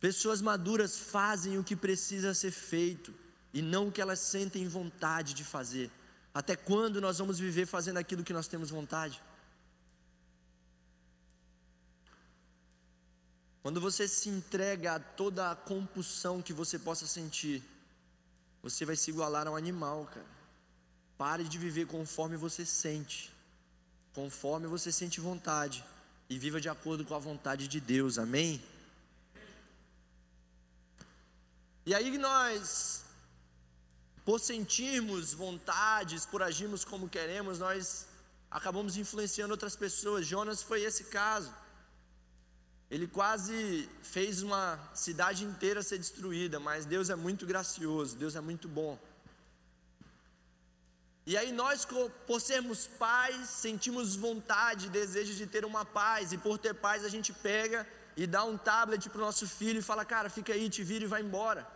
[0.06, 3.12] Pessoas maduras fazem o que precisa ser feito
[3.52, 5.90] e não o que elas sentem vontade de fazer.
[6.32, 9.20] Até quando nós vamos viver fazendo aquilo que nós temos vontade?
[13.64, 17.64] Quando você se entrega a toda a compulsão que você possa sentir,
[18.62, 20.28] você vai se igualar a um animal, cara.
[21.18, 23.34] Pare de viver conforme você sente,
[24.14, 25.84] conforme você sente vontade,
[26.30, 28.62] e viva de acordo com a vontade de Deus, amém?
[31.86, 33.06] E aí nós,
[34.24, 38.08] por sentirmos vontades, por agirmos como queremos, nós
[38.50, 40.26] acabamos influenciando outras pessoas.
[40.26, 41.54] Jonas foi esse caso.
[42.90, 48.42] Ele quase fez uma cidade inteira ser destruída, mas Deus é muito gracioso, Deus é
[48.42, 48.98] muito bom.
[51.28, 51.88] E aí nós,
[52.28, 57.10] por sermos pais, sentimos vontade, desejo de ter uma paz, e por ter paz a
[57.10, 60.70] gente pega e dá um tablet para o nosso filho e fala, cara, fica aí,
[60.70, 61.75] te vira e vai embora.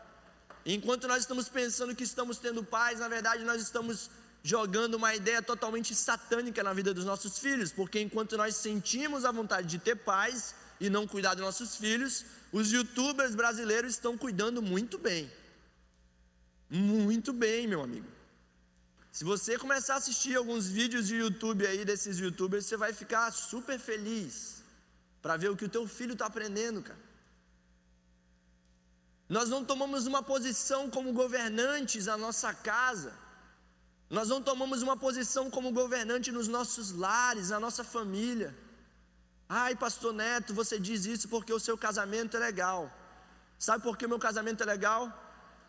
[0.72, 4.12] Enquanto nós estamos pensando que estamos tendo paz, na verdade nós estamos
[4.44, 9.32] jogando uma ideia totalmente satânica na vida dos nossos filhos, porque enquanto nós sentimos a
[9.32, 14.62] vontade de ter paz e não cuidar dos nossos filhos, os youtubers brasileiros estão cuidando
[14.62, 15.32] muito bem.
[16.70, 18.06] Muito bem, meu amigo.
[19.12, 23.32] Se você começar a assistir alguns vídeos de YouTube aí desses youtubers, você vai ficar
[23.32, 24.64] super feliz
[25.20, 27.09] para ver o que o teu filho está aprendendo, cara.
[29.30, 33.14] Nós não tomamos uma posição como governantes na nossa casa.
[34.10, 38.58] Nós não tomamos uma posição como governante nos nossos lares, na nossa família.
[39.48, 42.92] Ai, pastor Neto, você diz isso porque o seu casamento é legal.
[43.60, 45.02] Sabe por que o meu casamento é legal?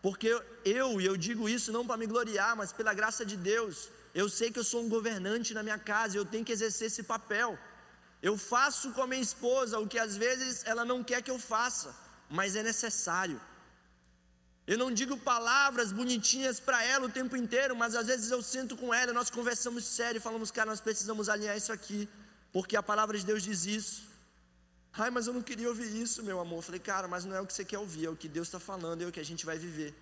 [0.01, 0.29] Porque
[0.65, 4.29] eu, e eu digo isso não para me gloriar, mas pela graça de Deus, eu
[4.29, 7.59] sei que eu sou um governante na minha casa, eu tenho que exercer esse papel.
[8.23, 11.39] Eu faço com a minha esposa o que às vezes ela não quer que eu
[11.39, 11.95] faça,
[12.31, 13.41] mas é necessário.
[14.67, 18.77] Eu não digo palavras bonitinhas para ela o tempo inteiro, mas às vezes eu sento
[18.77, 22.09] com ela, nós conversamos sério e falamos, cara, nós precisamos alinhar isso aqui,
[22.53, 24.09] porque a palavra de Deus diz isso.
[24.93, 26.59] Ai, mas eu não queria ouvir isso, meu amor.
[26.59, 28.47] Eu falei, cara, mas não é o que você quer ouvir, é o que Deus
[28.47, 29.93] está falando, é o que a gente vai viver.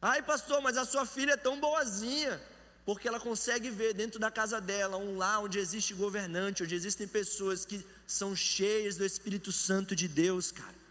[0.00, 2.40] Ai, pastor, mas a sua filha é tão boazinha,
[2.84, 7.06] porque ela consegue ver dentro da casa dela um lar onde existe governante, onde existem
[7.06, 10.83] pessoas que são cheias do Espírito Santo de Deus, cara.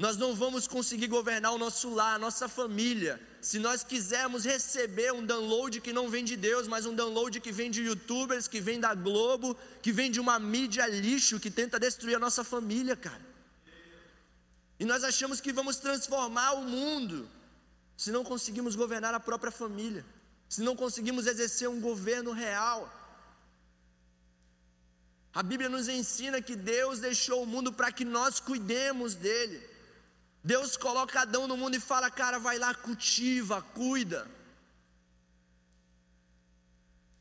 [0.00, 5.12] Nós não vamos conseguir governar o nosso lar, a nossa família, se nós quisermos receber
[5.12, 8.62] um download que não vem de Deus, mas um download que vem de youtubers, que
[8.62, 12.96] vem da Globo, que vem de uma mídia lixo que tenta destruir a nossa família,
[12.96, 13.20] cara.
[14.78, 17.28] E nós achamos que vamos transformar o mundo
[17.94, 20.02] se não conseguimos governar a própria família,
[20.48, 22.90] se não conseguimos exercer um governo real.
[25.34, 29.68] A Bíblia nos ensina que Deus deixou o mundo para que nós cuidemos dele.
[30.42, 34.28] Deus coloca Adão no mundo e fala: cara, vai lá, cultiva, cuida,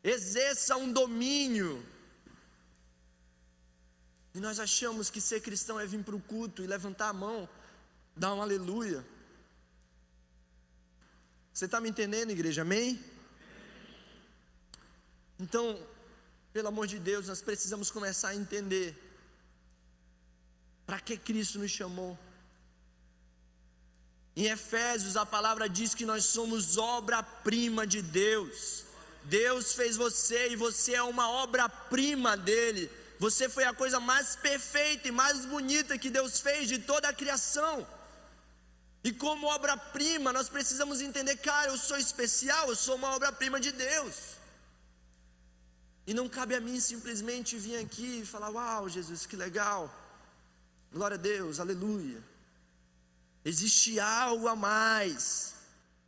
[0.04, 1.86] exerça um domínio.
[4.34, 7.50] E nós achamos que ser cristão é vir para o culto e levantar a mão,
[8.16, 9.06] dar um aleluia.
[11.54, 12.62] Você está me entendendo, igreja?
[12.62, 13.04] Amém?
[15.38, 15.78] Então,
[16.54, 18.96] pelo amor de Deus, nós precisamos começar a entender
[20.86, 22.18] para que Cristo nos chamou.
[24.36, 28.86] Em Efésios, a palavra diz que nós somos obra-prima de Deus.
[29.24, 32.90] Deus fez você e você é uma obra-prima dele.
[33.20, 37.14] Você foi a coisa mais perfeita e mais bonita que Deus fez de toda a
[37.14, 37.86] criação.
[39.04, 43.72] E como obra-prima, nós precisamos entender, cara, eu sou especial, eu sou uma obra-prima de
[43.72, 44.16] Deus.
[46.08, 49.94] E não cabe a mim simplesmente vir aqui e falar: Uau, Jesus, que legal,
[50.92, 52.24] glória a Deus, aleluia.
[53.44, 55.56] Existe algo a mais.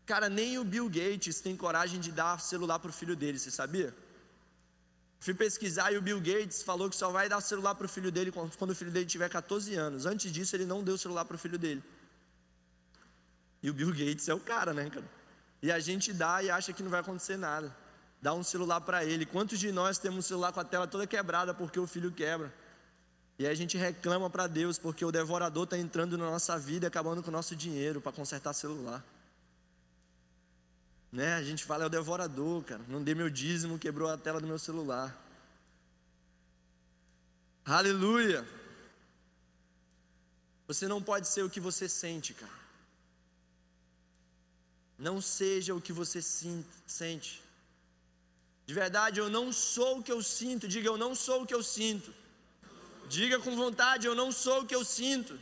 [0.05, 3.49] Cara, nem o Bill Gates tem coragem de dar celular para o filho dele, você
[3.49, 3.95] sabia?
[5.19, 8.11] Fui pesquisar e o Bill Gates falou que só vai dar celular para o filho
[8.11, 10.05] dele quando o filho dele tiver 14 anos.
[10.05, 11.83] Antes disso, ele não deu celular para o filho dele.
[13.61, 15.05] E o Bill Gates é o cara, né, cara?
[15.61, 17.73] E a gente dá e acha que não vai acontecer nada.
[18.19, 19.25] Dá um celular para ele.
[19.25, 22.51] Quantos de nós temos um celular com a tela toda quebrada porque o filho quebra?
[23.41, 26.85] E aí a gente reclama para Deus porque o devorador está entrando na nossa vida
[26.85, 29.03] acabando com o nosso dinheiro para consertar celular.
[31.11, 31.33] Né?
[31.33, 32.83] A gente fala, é o devorador, cara.
[32.87, 35.19] Não dei meu dízimo, quebrou a tela do meu celular.
[37.65, 38.47] Aleluia!
[40.67, 42.59] Você não pode ser o que você sente, cara.
[44.99, 47.41] Não seja o que você sente.
[48.67, 50.67] De verdade, eu não sou o que eu sinto.
[50.67, 52.20] Diga, eu não sou o que eu sinto.
[53.17, 55.37] Diga com vontade: Eu não sou o que eu sinto.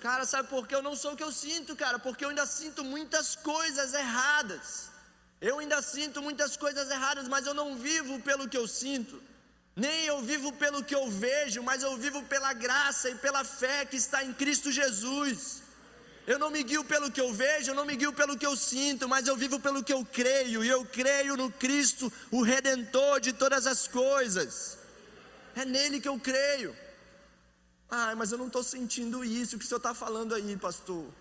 [0.00, 1.98] Cara, sabe por que eu não sou o que eu sinto, cara?
[1.98, 4.90] Porque eu ainda sinto muitas coisas erradas.
[5.48, 9.22] Eu ainda sinto muitas coisas erradas, mas eu não vivo pelo que eu sinto.
[9.76, 13.84] Nem eu vivo pelo que eu vejo, mas eu vivo pela graça e pela fé
[13.84, 15.62] que está em Cristo Jesus.
[16.26, 18.56] Eu não me guio pelo que eu vejo, eu não me guio pelo que eu
[18.56, 23.20] sinto, mas eu vivo pelo que eu creio, e eu creio no Cristo, o Redentor
[23.20, 24.79] de todas as coisas.
[25.54, 26.76] É nele que eu creio.
[27.88, 31.12] Ah, mas eu não estou sentindo isso que o senhor está falando aí, pastor.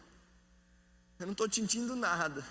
[1.20, 2.46] Eu não estou sentindo nada.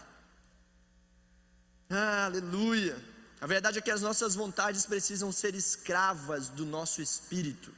[1.89, 3.03] Ah, aleluia.
[3.41, 7.73] A verdade é que as nossas vontades precisam ser escravas do nosso espírito.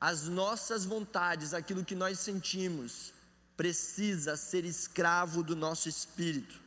[0.00, 3.12] As nossas vontades, aquilo que nós sentimos,
[3.56, 6.58] precisa ser escravo do nosso espírito.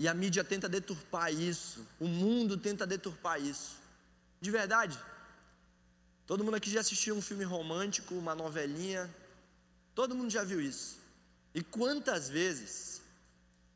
[0.00, 3.76] E a mídia tenta deturpar isso, o mundo tenta deturpar isso.
[4.40, 4.98] De verdade,
[6.30, 9.12] Todo mundo aqui já assistiu um filme romântico, uma novelinha.
[9.96, 11.00] Todo mundo já viu isso.
[11.52, 13.02] E quantas vezes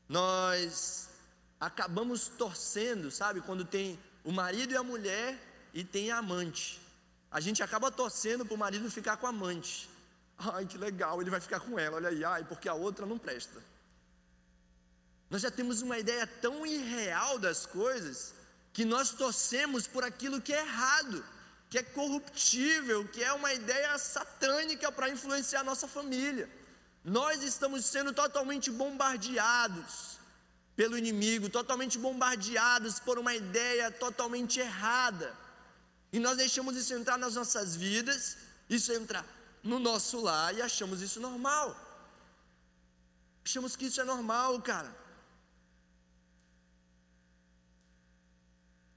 [0.09, 1.09] nós
[1.59, 3.41] acabamos torcendo, sabe?
[3.41, 5.37] Quando tem o marido e a mulher
[5.75, 6.81] e tem a amante.
[7.29, 9.91] A gente acaba torcendo para o marido ficar com a amante.
[10.39, 13.19] Ai, que legal, ele vai ficar com ela, olha aí, ai, porque a outra não
[13.19, 13.61] presta.
[15.31, 18.35] Nós já temos uma ideia tão irreal das coisas
[18.73, 21.25] que nós torcemos por aquilo que é errado,
[21.71, 26.49] que é corruptível, que é uma ideia satânica para influenciar a nossa família.
[27.05, 30.19] Nós estamos sendo totalmente bombardeados
[30.77, 35.37] pelo inimigo, totalmente bombardeados por uma ideia totalmente errada.
[36.13, 38.37] E nós deixamos isso entrar nas nossas vidas,
[38.69, 39.25] isso entrar
[39.63, 41.77] no nosso lar e achamos isso normal.
[43.45, 45.04] Achamos que isso é normal, cara.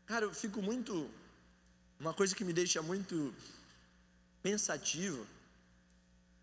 [0.08, 1.10] Cara, eu fico muito.
[2.00, 3.16] Uma coisa que me deixa muito
[4.42, 5.26] pensativo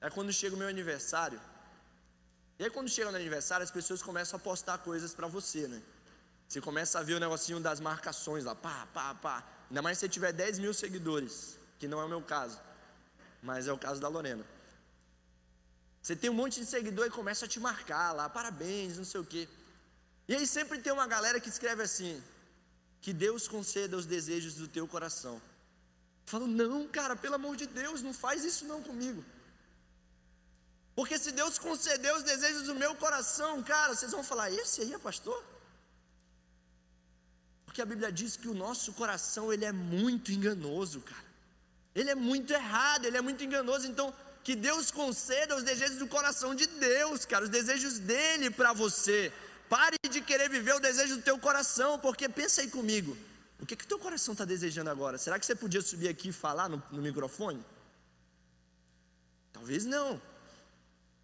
[0.01, 1.41] é quando chega o meu aniversário.
[2.59, 5.83] E aí, quando chega no aniversário, as pessoas começam a postar coisas para você, né?
[6.49, 9.45] Você começa a ver o negocinho das marcações lá, pá, pá, pá.
[9.69, 12.61] Ainda mais se você tiver 10 mil seguidores, que não é o meu caso
[13.45, 14.45] mas é o caso da Lorena.
[16.01, 19.21] Você tem um monte de seguidor e começa a te marcar lá, parabéns, não sei
[19.21, 19.47] o quê.
[20.27, 22.23] E aí sempre tem uma galera que escreve assim:
[23.05, 25.35] que Deus conceda os desejos do teu coração.
[26.25, 29.23] Falo, não, cara, pelo amor de Deus, não faz isso não comigo.
[30.97, 34.95] Porque se Deus conceder os desejos do meu coração, cara, vocês vão falar, esse aí
[34.95, 35.39] é pastor?
[37.67, 41.29] Porque a Bíblia diz que o nosso coração ele é muito enganoso, cara.
[41.95, 43.87] Ele é muito errado, ele é muito enganoso.
[43.87, 48.73] Então, que Deus conceda os desejos do coração de Deus, cara, os desejos dele para
[48.73, 49.31] você.
[49.69, 53.17] Pare de querer viver o desejo do teu coração, porque pensa aí comigo.
[53.59, 55.17] O que que teu coração está desejando agora?
[55.17, 57.65] Será que você podia subir aqui e falar no, no microfone?
[59.53, 60.21] Talvez não.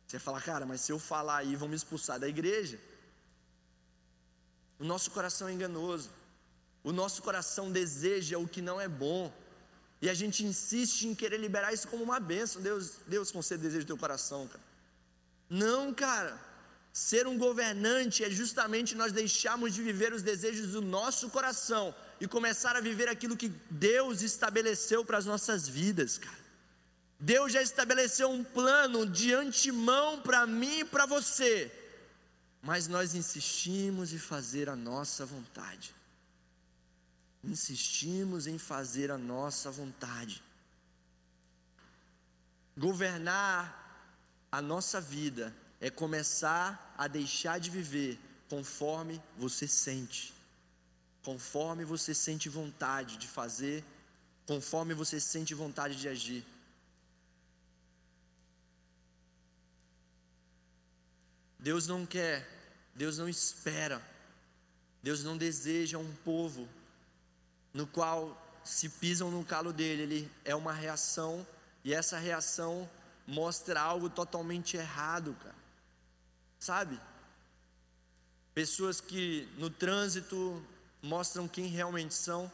[0.07, 2.79] Você fala, cara, mas se eu falar aí, vão me expulsar da igreja.
[4.79, 6.11] O nosso coração é enganoso.
[6.83, 9.33] O nosso coração deseja o que não é bom.
[10.01, 12.63] E a gente insiste em querer liberar isso como uma benção.
[12.63, 14.65] Deus, Deus concede o desejo do teu coração, cara.
[15.49, 16.41] Não, cara.
[16.93, 22.27] Ser um governante é justamente nós deixarmos de viver os desejos do nosso coração e
[22.27, 26.41] começar a viver aquilo que Deus estabeleceu para as nossas vidas, cara.
[27.19, 31.71] Deus já estabeleceu um plano de antemão para mim e para você,
[32.63, 35.95] mas nós insistimos em fazer a nossa vontade
[37.43, 40.43] insistimos em fazer a nossa vontade.
[42.77, 43.77] Governar
[44.53, 48.19] a nossa vida é começar a deixar de viver
[48.49, 50.35] conforme você sente,
[51.23, 53.85] conforme você sente vontade de fazer,
[54.47, 56.45] conforme você sente vontade de agir.
[61.59, 62.49] Deus não quer,
[62.95, 64.03] Deus não espera,
[65.03, 66.69] Deus não deseja um povo
[67.73, 71.47] no qual se pisam no calo dele, ele é uma reação
[71.85, 72.89] e essa reação
[73.27, 75.60] mostra algo totalmente errado, cara.
[76.61, 77.01] Sabe?
[78.55, 80.63] Pessoas que no trânsito
[81.03, 82.53] mostram quem realmente são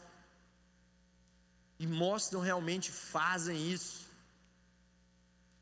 [1.78, 4.06] e mostram realmente fazem isso.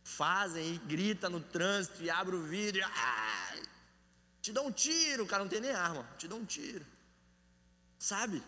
[0.04, 2.84] Fazem e grita no trânsito e abre o vidro e
[4.42, 6.84] te dá um tiro, o cara não tem nem arma, te dá um tiro.
[7.98, 8.42] Sabe?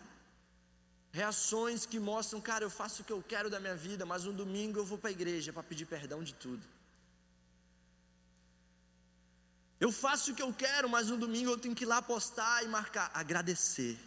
[1.10, 4.32] Reações que mostram, cara, eu faço o que eu quero da minha vida, mas no
[4.34, 6.75] domingo eu vou para a igreja para pedir perdão de tudo.
[9.78, 12.64] Eu faço o que eu quero, mas no domingo eu tenho que ir lá postar
[12.64, 13.10] e marcar.
[13.12, 13.98] Agradecer.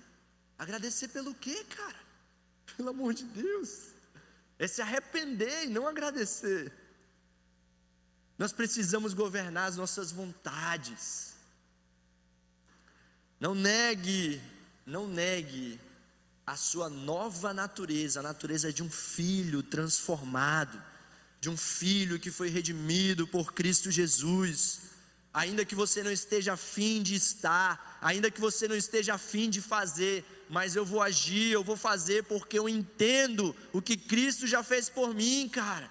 [0.58, 2.10] Agradecer pelo quê, cara?
[2.76, 3.90] Pelo amor de Deus.
[4.58, 6.72] É se arrepender e não agradecer.
[8.38, 11.34] Nós precisamos governar as nossas vontades.
[13.40, 14.42] Não negue,
[14.86, 15.80] não negue
[16.46, 20.82] a sua nova natureza, a natureza de um filho transformado,
[21.40, 24.89] de um filho que foi redimido por Cristo Jesus.
[25.34, 29.62] Ainda que você não esteja afim de estar, ainda que você não esteja afim de
[29.62, 34.64] fazer, mas eu vou agir, eu vou fazer porque eu entendo o que Cristo já
[34.64, 35.90] fez por mim, cara.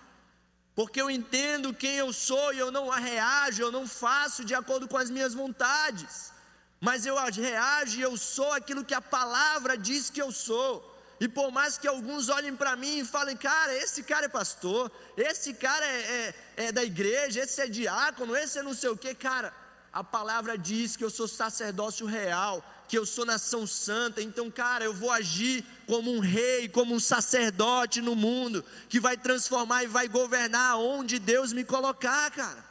[0.74, 4.88] Porque eu entendo quem eu sou e eu não reajo, eu não faço de acordo
[4.88, 6.32] com as minhas vontades
[6.80, 10.96] mas eu reajo e eu sou aquilo que a palavra diz que eu sou.
[11.20, 14.90] E por mais que alguns olhem para mim e falem, cara, esse cara é pastor,
[15.16, 16.34] esse cara é, é,
[16.66, 19.52] é, da igreja, esse é diácono, esse é não sei o que, cara,
[19.92, 24.84] a palavra diz que eu sou sacerdócio real, que eu sou nação santa, então, cara,
[24.84, 29.88] eu vou agir como um rei, como um sacerdote no mundo, que vai transformar e
[29.88, 32.64] vai governar onde Deus me colocar, cara.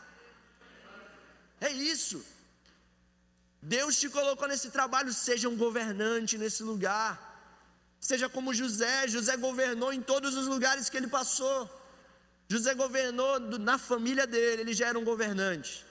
[1.60, 2.24] É isso.
[3.62, 7.27] Deus te colocou nesse trabalho, seja um governante nesse lugar.
[8.00, 11.70] Seja como José, José governou em todos os lugares que ele passou.
[12.48, 15.86] José governou na família dele, ele já era um governante.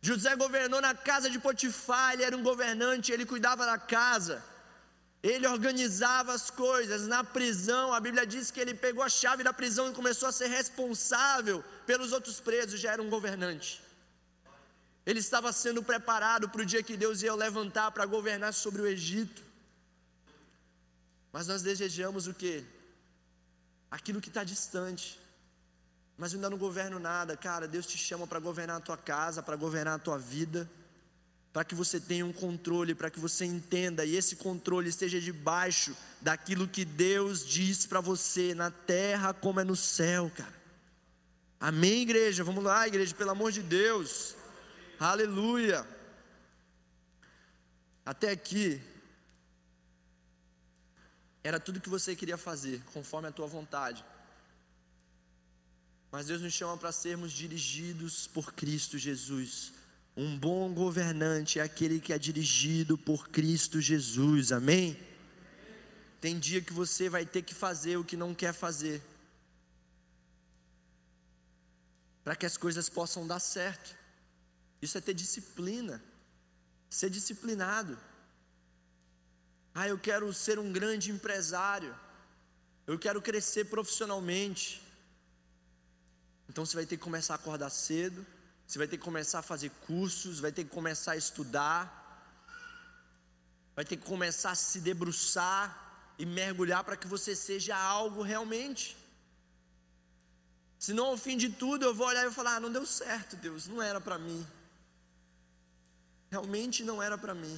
[0.00, 4.42] José governou na casa de Potifar, ele era um governante, ele cuidava da casa.
[5.22, 7.06] Ele organizava as coisas.
[7.06, 10.32] Na prisão, a Bíblia diz que ele pegou a chave da prisão e começou a
[10.32, 13.85] ser responsável pelos outros presos, já era um governante.
[15.06, 18.86] Ele estava sendo preparado para o dia que Deus ia levantar para governar sobre o
[18.86, 19.40] Egito.
[21.32, 22.64] Mas nós desejamos o que?
[23.88, 25.20] Aquilo que está distante.
[26.18, 27.68] Mas eu ainda não governo nada, cara.
[27.68, 30.68] Deus te chama para governar a tua casa, para governar a tua vida,
[31.52, 35.96] para que você tenha um controle, para que você entenda e esse controle esteja debaixo
[36.20, 40.56] daquilo que Deus diz para você, na terra como é no céu, cara.
[41.60, 42.42] Amém, igreja?
[42.42, 44.34] Vamos lá, igreja, pelo amor de Deus.
[44.98, 45.86] Aleluia.
[48.04, 48.80] Até aqui,
[51.44, 54.04] era tudo que você queria fazer, conforme a tua vontade.
[56.10, 59.72] Mas Deus nos chama para sermos dirigidos por Cristo Jesus.
[60.16, 64.98] Um bom governante é aquele que é dirigido por Cristo Jesus, amém?
[66.20, 69.02] Tem dia que você vai ter que fazer o que não quer fazer,
[72.24, 74.05] para que as coisas possam dar certo.
[74.80, 76.02] Isso é ter disciplina,
[76.88, 77.98] ser disciplinado.
[79.74, 81.94] Ah, eu quero ser um grande empresário,
[82.86, 84.82] eu quero crescer profissionalmente.
[86.48, 88.24] Então você vai ter que começar a acordar cedo,
[88.66, 91.84] você vai ter que começar a fazer cursos, vai ter que começar a estudar,
[93.74, 95.84] vai ter que começar a se debruçar
[96.18, 98.96] e mergulhar para que você seja algo realmente.
[100.78, 103.36] Senão, ao fim de tudo, eu vou olhar e vou falar: ah, não deu certo,
[103.36, 104.46] Deus, não era para mim
[106.36, 107.56] realmente não era para mim.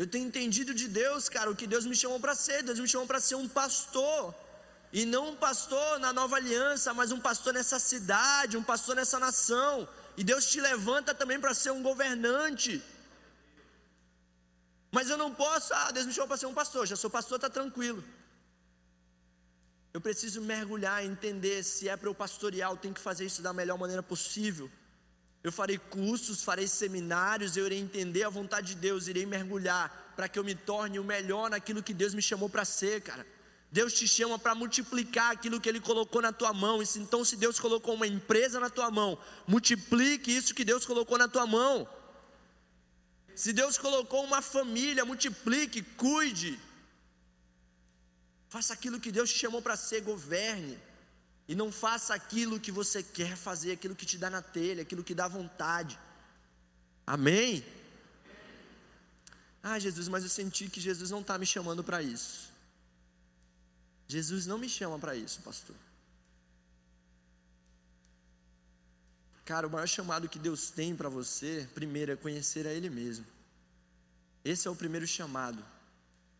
[0.00, 2.58] Eu tenho entendido de Deus, cara, o que Deus me chamou para ser.
[2.68, 4.34] Deus me chamou para ser um pastor.
[4.98, 9.18] E não um pastor na nova aliança, mas um pastor nessa cidade, um pastor nessa
[9.26, 9.74] nação.
[10.18, 12.72] E Deus te levanta também para ser um governante.
[14.96, 17.36] Mas eu não posso, ah, Deus me chamou para ser um pastor, já sou pastor,
[17.36, 18.02] está tranquilo.
[19.94, 23.52] Eu preciso mergulhar, entender se é para eu pastorear, eu tenho que fazer isso da
[23.60, 24.70] melhor maneira possível.
[25.42, 30.28] Eu farei cursos, farei seminários, eu irei entender a vontade de Deus, irei mergulhar para
[30.28, 33.26] que eu me torne o melhor naquilo que Deus me chamou para ser, cara.
[33.72, 36.82] Deus te chama para multiplicar aquilo que Ele colocou na tua mão.
[36.96, 41.26] Então, se Deus colocou uma empresa na tua mão, multiplique isso que Deus colocou na
[41.26, 41.88] tua mão.
[43.34, 46.60] Se Deus colocou uma família, multiplique, cuide.
[48.50, 50.78] Faça aquilo que Deus te chamou para ser, governe.
[51.48, 55.02] E não faça aquilo que você quer fazer, aquilo que te dá na telha, aquilo
[55.02, 55.98] que dá vontade.
[57.06, 57.64] Amém?
[59.62, 62.50] Ah, Jesus, mas eu senti que Jesus não está me chamando para isso.
[64.06, 65.76] Jesus não me chama para isso, pastor.
[69.44, 73.26] Cara, o maior chamado que Deus tem para você, primeiro, é conhecer a Ele mesmo.
[74.44, 75.64] Esse é o primeiro chamado.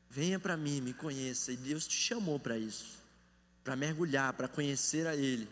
[0.09, 1.53] Venha para mim, me conheça.
[1.53, 3.02] E Deus te chamou para isso
[3.63, 5.49] para mergulhar, para conhecer a Ele,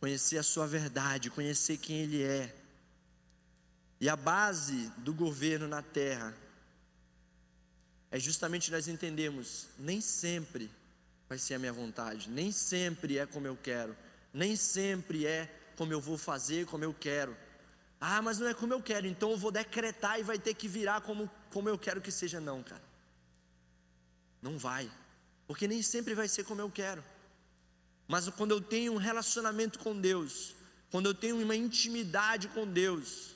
[0.00, 2.54] conhecer a Sua verdade, conhecer quem Ele é.
[4.00, 6.36] E a base do governo na terra
[8.10, 10.70] é justamente nós entendemos, nem sempre
[11.28, 13.96] vai ser a minha vontade, nem sempre é como eu quero,
[14.32, 17.36] nem sempre é como eu vou fazer, como eu quero.
[18.00, 20.68] Ah, mas não é como eu quero, então eu vou decretar e vai ter que
[20.68, 22.38] virar como, como eu quero que seja.
[22.38, 22.84] Não, cara.
[24.40, 24.90] Não vai,
[25.46, 27.02] porque nem sempre vai ser como eu quero.
[28.06, 30.54] Mas quando eu tenho um relacionamento com Deus,
[30.90, 33.34] quando eu tenho uma intimidade com Deus,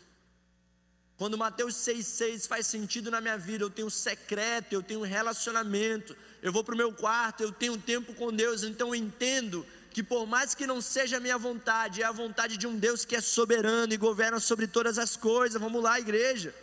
[1.17, 6.53] quando Mateus 6,6 faz sentido na minha vida, eu tenho secreto, eu tenho relacionamento, eu
[6.53, 10.27] vou para o meu quarto, eu tenho tempo com Deus, então eu entendo que por
[10.27, 13.21] mais que não seja a minha vontade, é a vontade de um Deus que é
[13.21, 15.61] soberano e governa sobre todas as coisas.
[15.61, 16.55] Vamos lá, igreja.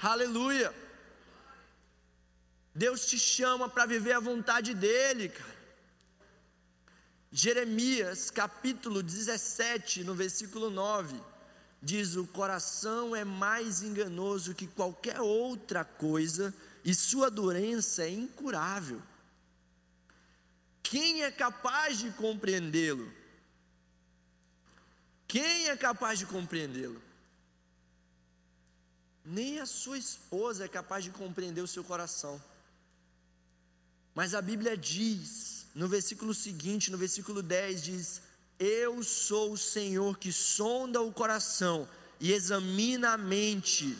[0.00, 0.74] Aleluia.
[2.74, 5.57] Deus te chama para viver a vontade dEle, cara.
[7.30, 11.20] Jeremias capítulo 17, no versículo 9,
[11.82, 16.54] diz: O coração é mais enganoso que qualquer outra coisa
[16.84, 19.02] e sua doença é incurável.
[20.82, 23.12] Quem é capaz de compreendê-lo?
[25.26, 27.08] Quem é capaz de compreendê-lo?
[29.28, 32.42] nem a sua esposa é capaz de compreender o seu coração.
[34.14, 38.20] Mas a Bíblia diz, no versículo seguinte, no versículo 10, diz:
[38.58, 43.96] Eu sou o Senhor que sonda o coração e examina a mente.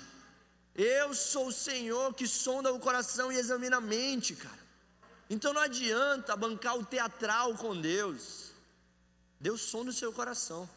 [0.75, 4.59] Eu sou o Senhor que sonda o coração e examina a mente, cara.
[5.31, 8.51] Então não adianta bancar o teatral com Deus.
[9.39, 10.69] Deus sonda o seu coração.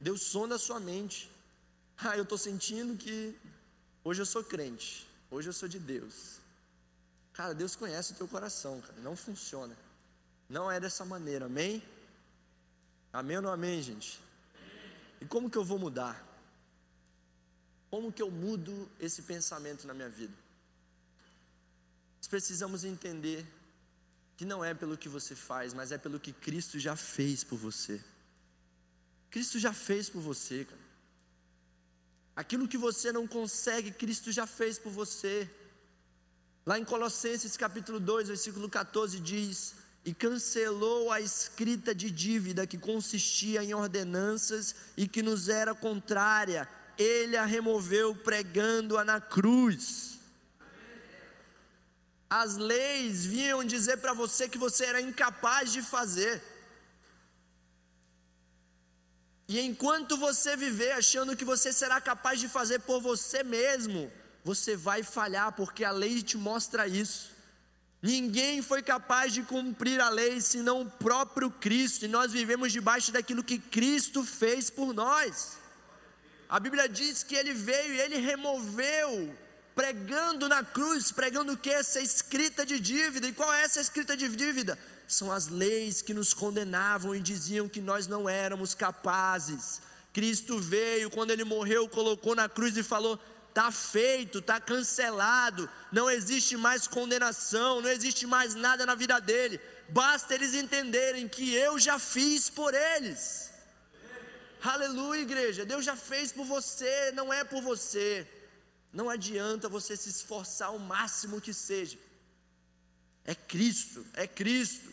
[0.00, 1.28] Deus sonda a sua mente.
[1.96, 3.36] Ah, eu estou sentindo que
[4.04, 5.04] hoje eu sou crente.
[5.32, 6.38] Hoje eu sou de Deus.
[7.32, 9.00] Cara, Deus conhece o teu coração, cara.
[9.02, 9.76] Não funciona.
[10.48, 11.82] Não é dessa maneira, amém?
[13.12, 14.20] Amém ou não amém, gente?
[15.20, 16.24] E como que eu vou mudar?
[17.90, 20.34] Como que eu mudo esse pensamento na minha vida?
[22.18, 23.46] Nós precisamos entender
[24.36, 27.58] que não é pelo que você faz, mas é pelo que Cristo já fez por
[27.58, 28.02] você.
[29.30, 30.88] Cristo já fez por você, cara.
[32.36, 35.50] Aquilo que você não consegue, Cristo já fez por você.
[36.64, 39.74] Lá em Colossenses capítulo 2, versículo 14 diz:
[40.04, 46.68] "E cancelou a escrita de dívida que consistia em ordenanças e que nos era contrária,
[46.96, 50.18] ele a removeu pregando-a na cruz."
[52.30, 56.42] As leis vinham dizer para você que você era incapaz de fazer.
[59.48, 64.12] E enquanto você viver achando que você será capaz de fazer por você mesmo,
[64.44, 67.30] você vai falhar, porque a lei te mostra isso.
[68.00, 73.10] Ninguém foi capaz de cumprir a lei senão o próprio Cristo, e nós vivemos debaixo
[73.10, 75.58] daquilo que Cristo fez por nós.
[76.48, 79.36] A Bíblia diz que ele veio e ele removeu,
[79.74, 81.70] pregando na cruz, pregando o que?
[81.70, 83.26] Essa escrita de dívida.
[83.26, 84.78] E qual é essa escrita de dívida?
[85.06, 89.82] São as leis que nos condenavam e diziam que nós não éramos capazes.
[90.12, 96.08] Cristo veio, quando ele morreu, colocou na cruz e falou: está feito, está cancelado, não
[96.10, 101.78] existe mais condenação, não existe mais nada na vida dele, basta eles entenderem que eu
[101.78, 103.50] já fiz por eles.
[104.62, 108.26] Aleluia, igreja, Deus já fez por você, não é por você.
[108.92, 111.98] Não adianta você se esforçar o máximo que seja.
[113.24, 114.92] É Cristo, é Cristo.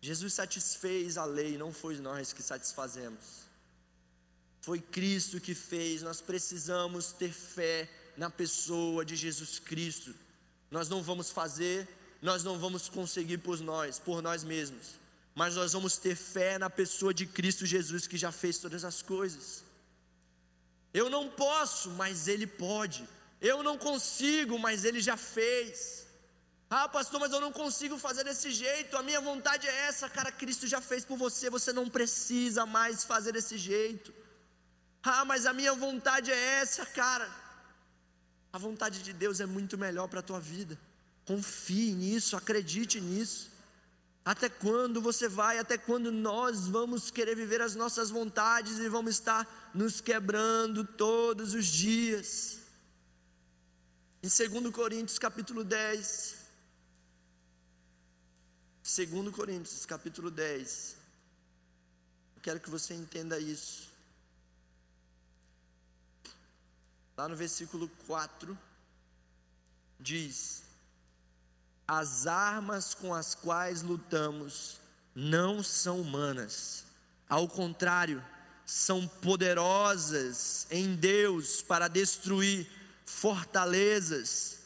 [0.00, 3.45] Jesus satisfez a lei, não foi nós que satisfazemos.
[4.66, 10.12] Foi Cristo que fez, nós precisamos ter fé na pessoa de Jesus Cristo.
[10.72, 11.86] Nós não vamos fazer,
[12.20, 14.98] nós não vamos conseguir por nós, por nós mesmos,
[15.36, 19.02] mas nós vamos ter fé na pessoa de Cristo Jesus que já fez todas as
[19.02, 19.62] coisas.
[20.92, 23.08] Eu não posso, mas Ele pode.
[23.40, 26.08] Eu não consigo, mas Ele já fez.
[26.68, 28.96] Ah, pastor, mas eu não consigo fazer desse jeito.
[28.96, 30.32] A minha vontade é essa, cara.
[30.32, 31.48] Cristo já fez por você.
[31.50, 34.15] Você não precisa mais fazer desse jeito.
[35.02, 37.30] Ah, mas a minha vontade é essa, cara.
[38.52, 40.78] A vontade de Deus é muito melhor para a tua vida.
[41.24, 43.50] Confie nisso, acredite nisso.
[44.24, 49.12] Até quando você vai, até quando nós vamos querer viver as nossas vontades e vamos
[49.12, 52.58] estar nos quebrando todos os dias.
[54.20, 56.34] Em 2 Coríntios capítulo 10,
[58.82, 60.96] 2 Coríntios capítulo 10,
[62.34, 63.85] eu quero que você entenda isso.
[67.16, 68.58] Lá no versículo 4,
[69.98, 70.64] diz:
[71.88, 74.78] As armas com as quais lutamos
[75.14, 76.84] não são humanas,
[77.26, 78.22] ao contrário,
[78.66, 82.68] são poderosas em Deus para destruir
[83.06, 84.58] fortalezas.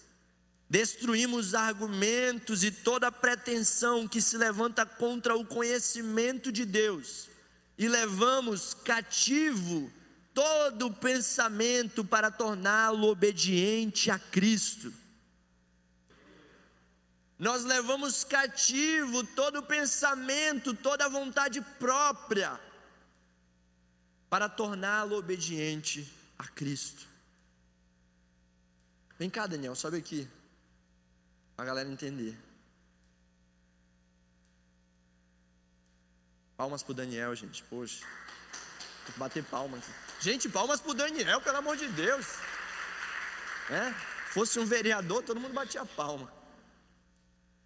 [0.69, 7.29] Destruímos argumentos e toda pretensão que se levanta contra o conhecimento de Deus,
[7.79, 9.93] e levamos cativo
[10.35, 14.93] todo pensamento para torná-lo obediente a Cristo.
[17.39, 22.61] Nós levamos cativo todo pensamento, toda vontade própria,
[24.29, 26.07] para torná-lo obediente
[26.39, 27.09] a Cristo.
[29.19, 30.29] Vem cá, Daniel, sobe aqui,
[31.57, 32.39] para a galera entender.
[36.57, 38.07] Palmas para o Daniel, gente, poxa.
[39.07, 40.10] Tem que bater palma aqui.
[40.21, 42.27] Gente, palmas para o Daniel, pelo amor de Deus.
[43.71, 43.91] É,
[44.33, 46.31] fosse um vereador, todo mundo batia palma.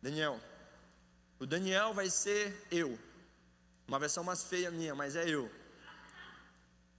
[0.01, 0.41] Daniel,
[1.41, 2.97] o Daniel vai ser eu.
[3.89, 5.51] Uma versão mais feia minha, mas é eu.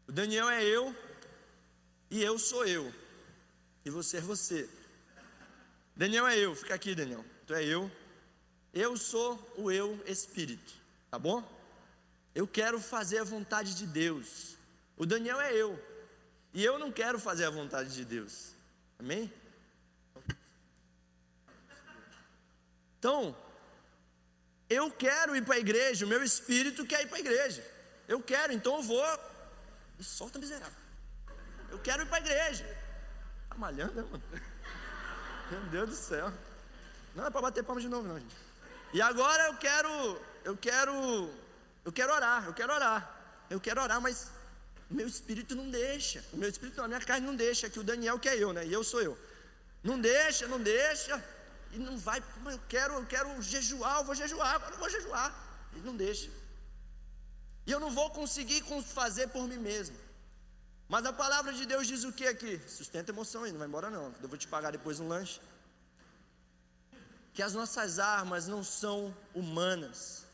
[0.06, 0.94] O Daniel é eu
[2.12, 2.94] e eu sou eu.
[3.86, 4.70] E você é você.
[5.96, 7.24] Daniel é eu, fica aqui, Daniel.
[7.48, 7.90] Tu é eu.
[8.74, 10.74] Eu sou o eu espírito,
[11.10, 11.42] tá bom?
[12.34, 14.58] Eu quero fazer a vontade de Deus.
[14.98, 15.80] O Daniel é eu.
[16.54, 18.52] E eu não quero fazer a vontade de Deus.
[18.98, 19.32] Amém?
[22.98, 23.36] Então,
[24.70, 27.64] eu quero ir para a igreja, o meu espírito quer ir para a igreja.
[28.08, 29.20] Eu quero, então eu vou.
[29.98, 30.74] Me solta miserável.
[31.70, 32.66] Eu quero ir para a igreja.
[33.50, 34.24] Tá malhando, né, mano?
[35.52, 36.32] Meu Deus do céu.
[37.14, 38.36] Não é para bater palma de novo, não, gente.
[38.94, 41.30] E agora eu quero, eu quero,
[41.84, 43.12] eu quero orar, eu quero orar.
[43.50, 44.32] Eu quero orar, mas
[44.90, 46.24] meu espírito não deixa.
[46.32, 48.66] O meu espírito, a minha carne não deixa, que o Daniel que é eu, né?
[48.66, 49.18] E eu sou eu.
[49.84, 51.24] Não deixa, não deixa.
[51.72, 55.34] E não vai, eu quero, eu quero jejuar, eu vou jejuar, agora eu vou jejuar.
[55.76, 56.30] E não deixa.
[57.66, 59.98] E eu não vou conseguir fazer por mim mesmo.
[60.88, 62.62] Mas a palavra de Deus diz o que aqui?
[62.68, 64.14] Sustenta emoção aí, não vai embora não.
[64.22, 65.42] Eu vou te pagar depois um lanche.
[67.34, 70.25] Que as nossas armas não são humanas,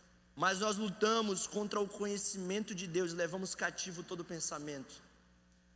[0.42, 4.96] mas nós lutamos contra o conhecimento de Deus, levamos cativo todo pensamento.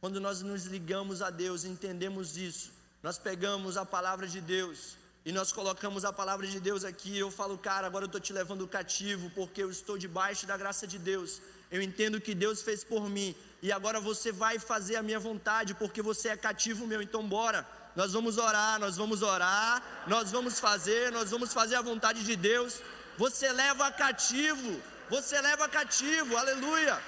[0.02, 2.72] Quando nós nos ligamos a Deus, entendemos isso,
[3.04, 7.16] nós pegamos a palavra de Deus e nós colocamos a palavra de Deus aqui.
[7.16, 10.88] Eu falo, cara, agora eu estou te levando cativo, porque eu estou debaixo da graça
[10.88, 11.44] de Deus.
[11.70, 15.20] Eu entendo o que Deus fez por mim, e agora você vai fazer a minha
[15.20, 17.04] vontade, porque você é cativo meu.
[17.04, 21.84] Então, bora, nós vamos orar, nós vamos orar, nós vamos fazer, nós vamos fazer a
[21.84, 22.82] vontade de Deus.
[23.18, 27.02] Você leva cativo, você leva cativo, aleluia.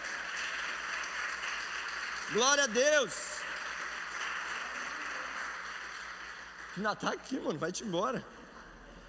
[2.31, 3.13] Glória a Deus.
[6.75, 8.25] Ainda está aqui, mano, vai-te embora.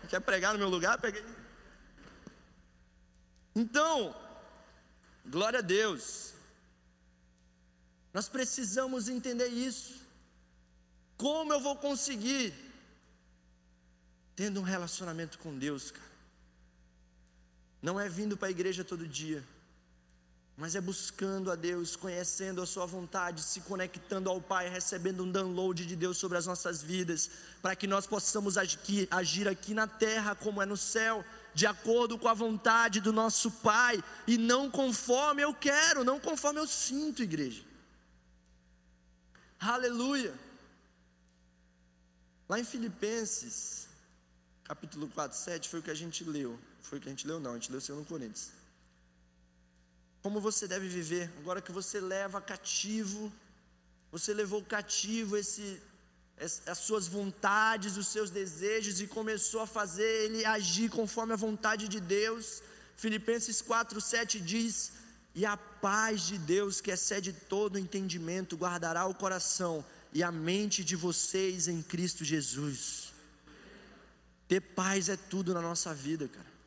[0.08, 0.98] Quer pregar no meu lugar?
[0.98, 1.24] Peguei.
[3.54, 4.14] Então,
[5.26, 6.34] glória a Deus.
[8.14, 10.00] Nós precisamos entender isso.
[11.16, 12.54] Como eu vou conseguir?
[14.34, 16.07] Tendo um relacionamento com Deus, cara.
[17.88, 19.42] Não é vindo para a igreja todo dia
[20.60, 25.30] mas é buscando a Deus, conhecendo a Sua vontade, se conectando ao Pai, recebendo um
[25.30, 27.30] download de Deus sobre as nossas vidas,
[27.62, 31.24] para que nós possamos agir, agir aqui na terra como é no céu,
[31.54, 36.58] de acordo com a vontade do nosso Pai, e não conforme eu quero, não conforme
[36.58, 37.62] eu sinto, igreja.
[39.60, 40.34] Aleluia.
[42.48, 43.86] Lá em Filipenses,
[44.64, 46.58] capítulo 4, 7, foi o que a gente leu.
[46.82, 48.58] Foi o que a gente leu, não, a gente leu o 2 Coríntios
[50.22, 51.30] como você deve viver.
[51.38, 53.32] Agora que você leva cativo,
[54.10, 55.80] você levou cativo esse,
[56.66, 61.88] as suas vontades, os seus desejos e começou a fazer ele agir conforme a vontade
[61.88, 62.62] de Deus.
[62.96, 64.92] Filipenses 4:7 diz:
[65.34, 70.82] "E a paz de Deus, que excede todo entendimento, guardará o coração e a mente
[70.82, 73.12] de vocês em Cristo Jesus."
[74.48, 76.57] Ter paz é tudo na nossa vida, cara.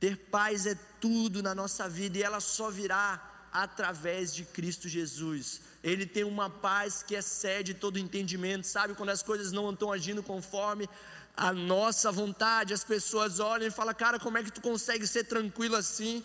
[0.00, 5.60] Ter paz é tudo na nossa vida e ela só virá através de Cristo Jesus.
[5.84, 8.94] Ele tem uma paz que excede todo entendimento, sabe?
[8.94, 10.88] Quando as coisas não estão agindo conforme
[11.36, 15.24] a nossa vontade, as pessoas olham e falam: Cara, como é que tu consegue ser
[15.24, 16.24] tranquilo assim?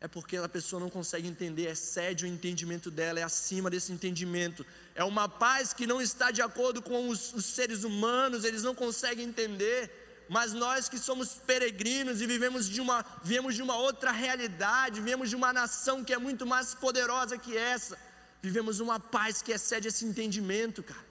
[0.00, 4.66] É porque a pessoa não consegue entender, excede o entendimento dela, é acima desse entendimento.
[4.94, 8.74] É uma paz que não está de acordo com os, os seres humanos, eles não
[8.74, 14.10] conseguem entender mas nós que somos peregrinos e vivemos de uma, viemos de uma outra
[14.10, 17.96] realidade, viemos de uma nação que é muito mais poderosa que essa,
[18.42, 21.06] vivemos uma paz que excede esse entendimento, cara.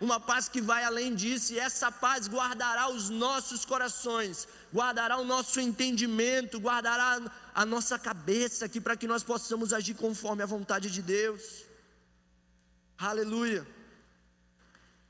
[0.00, 5.24] Uma paz que vai além disso, e essa paz guardará os nossos corações, guardará o
[5.24, 7.20] nosso entendimento, guardará
[7.54, 11.66] a nossa cabeça aqui para que nós possamos agir conforme a vontade de Deus.
[12.96, 13.66] Aleluia.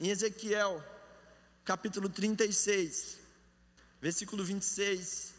[0.01, 0.83] Em Ezequiel,
[1.65, 3.20] capítulo 36,
[4.01, 5.35] versículo 26,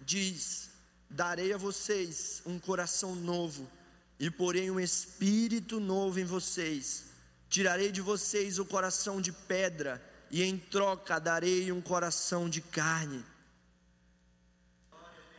[0.00, 0.70] diz:
[1.08, 3.70] Darei a vocês um coração novo,
[4.18, 7.04] e porém um espírito novo em vocês.
[7.48, 13.22] Tirarei de vocês o coração de pedra, e em troca darei um coração de carne.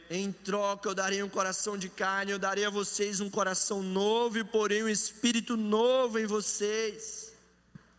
[0.10, 4.38] Em troca eu darei um coração de carne, eu darei a vocês um coração novo,
[4.38, 7.34] e porém um espírito novo em vocês.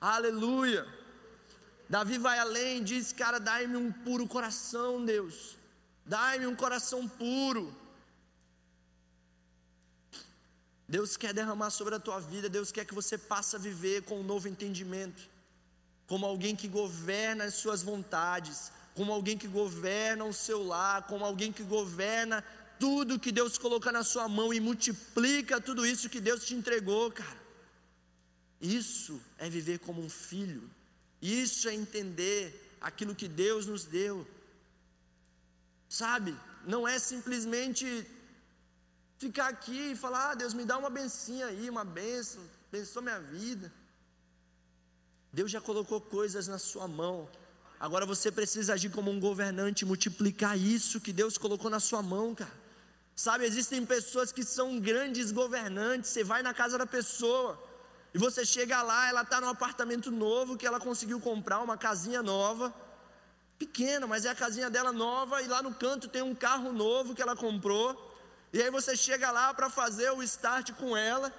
[0.00, 0.86] Aleluia.
[1.88, 5.56] Davi vai além, diz: Cara, dai-me um puro coração, Deus,
[6.04, 7.74] dai-me um coração puro.
[10.88, 14.20] Deus quer derramar sobre a tua vida, Deus quer que você passe a viver com
[14.20, 15.22] um novo entendimento,
[16.06, 21.24] como alguém que governa as suas vontades, como alguém que governa o seu lar, como
[21.24, 22.44] alguém que governa
[22.78, 27.10] tudo que Deus coloca na sua mão e multiplica tudo isso que Deus te entregou,
[27.10, 27.44] cara.
[28.60, 30.70] Isso é viver como um filho.
[31.24, 34.26] Isso é entender aquilo que Deus nos deu.
[35.88, 36.36] Sabe?
[36.66, 37.86] Não é simplesmente
[39.18, 43.20] ficar aqui e falar: ah, Deus me dá uma bencinha aí, uma benção, abençoa minha
[43.20, 43.72] vida.
[45.32, 47.26] Deus já colocou coisas na sua mão.
[47.80, 52.34] Agora você precisa agir como um governante, multiplicar isso que Deus colocou na sua mão,
[52.34, 52.52] cara.
[53.16, 56.10] Sabe, existem pessoas que são grandes governantes.
[56.10, 57.58] Você vai na casa da pessoa
[58.14, 62.22] e você chega lá, ela está num apartamento novo que ela conseguiu comprar, uma casinha
[62.22, 62.72] nova,
[63.58, 67.12] pequena, mas é a casinha dela nova, e lá no canto tem um carro novo
[67.12, 68.12] que ela comprou.
[68.52, 71.32] E aí você chega lá para fazer o start com ela,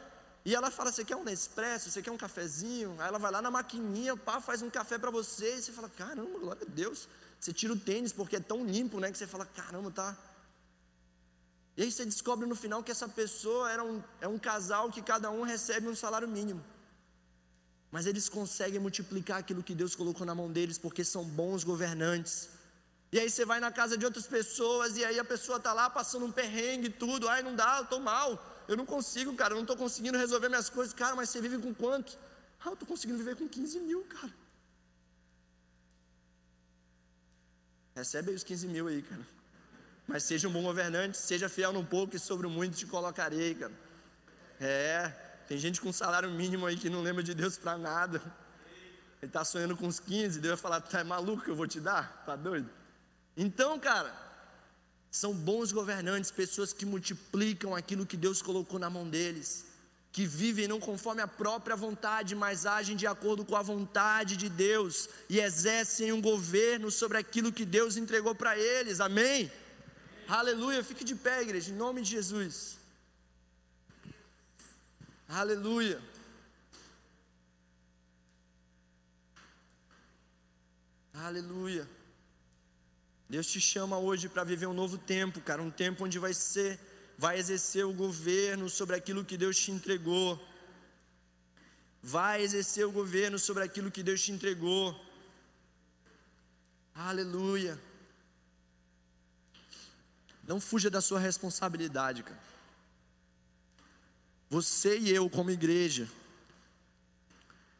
[0.43, 1.89] e ela fala: Você quer um Nespresso?
[1.89, 2.95] Você quer um cafezinho?
[2.99, 5.89] Aí ela vai lá na maquininha, pá, faz um café para você, e você fala:
[5.89, 7.07] Caramba, glória a Deus.
[7.39, 9.11] Você tira o tênis porque é tão limpo, né?
[9.11, 10.15] Que você fala: Caramba, tá.
[11.77, 15.01] E aí você descobre no final que essa pessoa era um, é um casal que
[15.01, 16.63] cada um recebe um salário mínimo.
[17.91, 22.49] Mas eles conseguem multiplicar aquilo que Deus colocou na mão deles porque são bons governantes.
[23.11, 25.89] E aí você vai na casa de outras pessoas e aí a pessoa está lá
[25.89, 27.27] passando um perrengue e tudo.
[27.27, 28.63] Ai, não dá, eu estou mal.
[28.67, 30.93] Eu não consigo, cara, eu não estou conseguindo resolver minhas coisas.
[30.93, 32.17] Cara, mas você vive com quanto?
[32.59, 34.33] Ah, eu estou conseguindo viver com 15 mil, cara.
[37.95, 39.34] Recebe aí os 15 mil aí, cara.
[40.07, 43.55] Mas seja um bom governante, seja fiel no pouco e sobre o muito te colocarei,
[43.55, 43.73] cara.
[44.59, 45.11] É,
[45.47, 48.21] tem gente com salário mínimo aí que não lembra de Deus para nada.
[49.21, 51.67] Ele está sonhando com uns 15, Deus vai falar, tá é maluco que eu vou
[51.67, 52.23] te dar?
[52.25, 52.69] Tá doido?
[53.35, 54.13] Então, cara,
[55.09, 59.65] são bons governantes, pessoas que multiplicam aquilo que Deus colocou na mão deles,
[60.11, 64.49] que vivem não conforme a própria vontade, mas agem de acordo com a vontade de
[64.49, 68.99] Deus e exercem um governo sobre aquilo que Deus entregou para eles.
[68.99, 69.51] Amém?
[70.27, 70.83] Aleluia.
[70.83, 72.77] Fique de pé, igreja, em nome de Jesus.
[75.27, 76.01] Aleluia.
[81.13, 81.87] Aleluia.
[83.29, 86.79] Deus te chama hoje para viver um novo tempo, cara, um tempo onde vai ser,
[87.17, 90.39] vai exercer o governo sobre aquilo que Deus te entregou.
[92.01, 94.95] Vai exercer o governo sobre aquilo que Deus te entregou.
[96.93, 97.79] Aleluia.
[100.47, 102.39] Não fuja da sua responsabilidade, cara.
[104.49, 106.07] Você e eu, como igreja,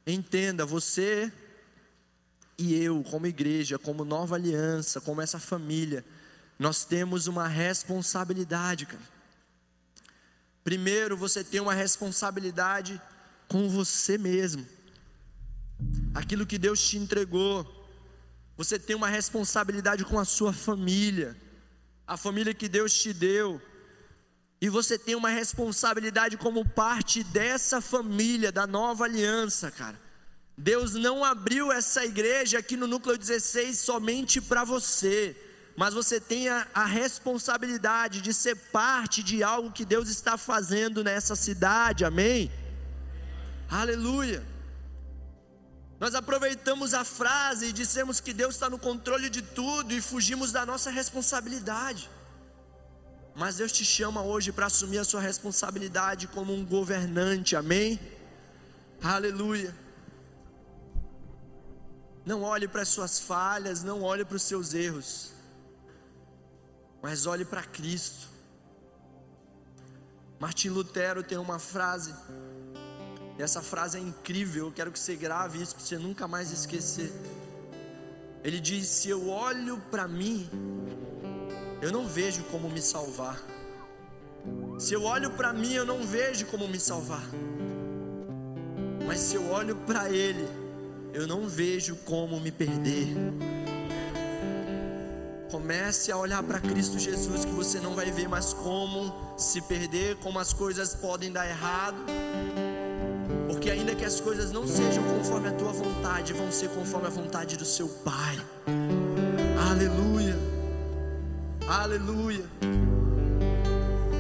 [0.06, 1.32] entenda, você
[2.58, 6.04] e eu, como igreja, como nova aliança, como essa família,
[6.58, 9.16] nós temos uma responsabilidade, cara.
[10.64, 13.00] Primeiro, você tem uma responsabilidade
[13.48, 14.66] com você mesmo.
[16.16, 17.86] Aquilo que Deus te entregou.
[18.58, 21.38] Você tem uma responsabilidade com a sua família
[22.08, 23.62] a família que Deus te deu.
[24.62, 30.00] E você tem uma responsabilidade como parte dessa família, da nova aliança, cara.
[30.58, 35.36] Deus não abriu essa igreja aqui no núcleo 16 somente para você,
[35.76, 41.04] mas você tem a, a, responsabilidade de ser parte de algo que Deus está fazendo
[41.04, 42.50] nessa cidade, amém?
[43.70, 44.55] Aleluia.
[46.00, 50.52] Nós aproveitamos a frase e dissemos que Deus está no controle de tudo e fugimos
[50.52, 52.10] da nossa responsabilidade.
[53.34, 58.00] Mas Deus te chama hoje para assumir a sua responsabilidade como um governante, amém?
[59.02, 59.76] Aleluia.
[62.26, 65.32] Não olhe para as suas falhas, não olhe para os seus erros,
[67.02, 68.28] mas olhe para Cristo.
[70.40, 72.14] Martim Lutero tem uma frase
[73.38, 76.52] e essa frase é incrível, eu quero que você grave isso para você nunca mais
[76.52, 77.12] esquecer.
[78.44, 80.50] Ele diz: Se eu olho para mim,
[81.82, 83.42] eu não vejo como me salvar.
[84.78, 87.24] Se eu olho para mim, eu não vejo como me salvar.
[89.06, 90.48] Mas se eu olho para Ele,
[91.14, 93.16] eu não vejo como me perder.
[95.52, 100.16] Comece a olhar para Cristo Jesus, que você não vai ver mais como se perder,
[100.18, 102.06] como as coisas podem dar errado
[103.56, 107.10] porque ainda que as coisas não sejam conforme a tua vontade, vão ser conforme a
[107.10, 108.38] vontade do seu Pai.
[109.72, 110.38] Aleluia.
[111.66, 112.44] Aleluia.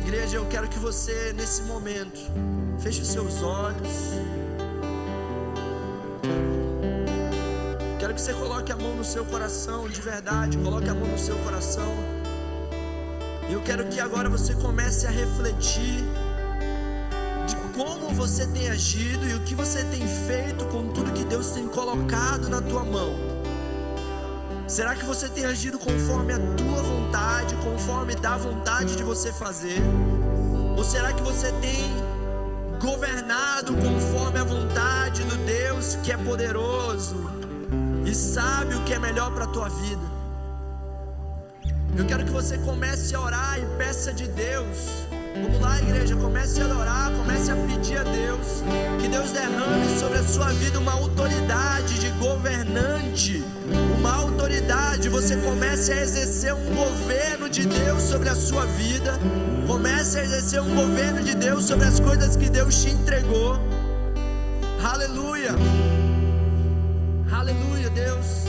[0.07, 2.17] Igreja, eu quero que você nesse momento
[2.79, 4.13] feche os seus olhos.
[7.99, 11.19] Quero que você coloque a mão no seu coração, de verdade, coloque a mão no
[11.19, 11.93] seu coração.
[13.49, 16.05] Eu quero que agora você comece a refletir
[17.75, 21.67] como você tem agido e o que você tem feito com tudo que Deus tem
[21.67, 23.13] colocado na tua mão.
[24.65, 29.81] Será que você tem agido conforme a tua vontade, conforme da vontade de você fazer?
[30.77, 31.91] Ou será que você tem
[32.79, 37.29] governado conforme a vontade do Deus que é poderoso
[38.05, 40.15] e sabe o que é melhor para a tua vida?
[41.97, 45.05] Eu quero que você comece a orar e peça de Deus
[45.41, 48.63] Vamos lá, igreja, comece a adorar, comece a pedir a Deus
[49.01, 53.43] que Deus derrame sobre a sua vida uma autoridade de governante,
[53.99, 55.09] uma autoridade.
[55.09, 59.19] Você comece a exercer um governo de Deus sobre a sua vida,
[59.67, 63.59] comece a exercer um governo de Deus sobre as coisas que Deus te entregou.
[64.81, 65.51] Aleluia,
[67.29, 68.45] aleluia, Deus.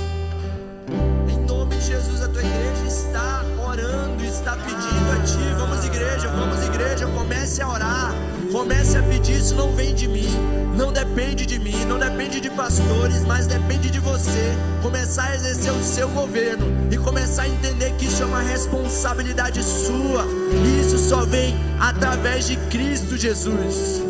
[1.28, 1.45] Em
[1.86, 5.54] Jesus, a tua igreja está orando, está pedindo a ti.
[5.56, 8.12] Vamos, igreja, vamos, igreja, comece a orar,
[8.50, 9.36] comece a pedir.
[9.36, 10.28] Isso não vem de mim,
[10.76, 14.52] não depende de mim, não depende de pastores, mas depende de você.
[14.82, 19.62] Começar a exercer o seu governo e começar a entender que isso é uma responsabilidade
[19.62, 20.26] sua,
[20.64, 24.02] e isso só vem através de Cristo Jesus.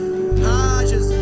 [0.43, 1.16] Ah, Jesus.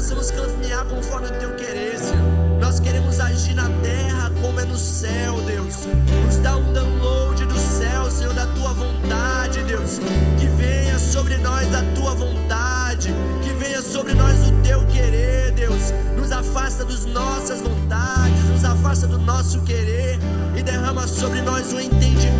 [0.00, 2.58] Possamos caminhar conforme o teu querer, Senhor.
[2.58, 5.86] Nós queremos agir na terra como é no céu, Deus.
[6.24, 9.98] Nos dá um download do céu, Senhor, da tua vontade, Deus.
[10.38, 15.92] Que venha sobre nós da tua vontade, que venha sobre nós o teu querer, Deus.
[16.16, 20.18] Nos afasta das nossas vontades, nos afasta do nosso querer
[20.56, 22.39] e derrama sobre nós o entendimento,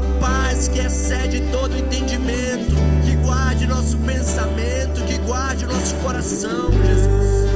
[0.00, 2.74] uma paz que excede todo entendimento,
[3.04, 7.49] que guarde nosso pensamento, que guarde nosso coração, Jesus.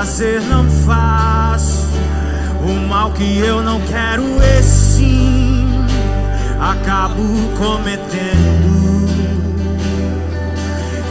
[0.00, 1.86] Fazer não faço,
[2.64, 4.24] o mal que eu não quero,
[4.58, 5.68] esse sim,
[6.58, 7.22] acabo
[7.58, 8.80] cometendo.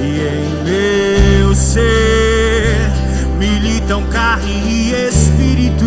[0.02, 2.90] E em meu ser
[3.38, 5.86] militam carne e espírito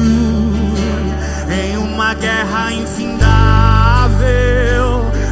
[1.51, 4.23] em uma guerra infindável,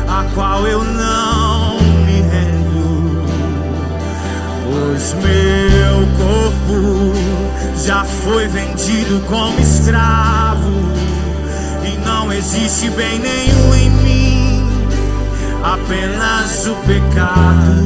[0.09, 3.23] a qual eu não me rendo.
[4.64, 6.99] Pois meu corpo
[7.91, 10.70] já foi vendido como escravo
[11.84, 14.68] e não existe bem nenhum em mim,
[15.61, 17.82] apenas o pecado.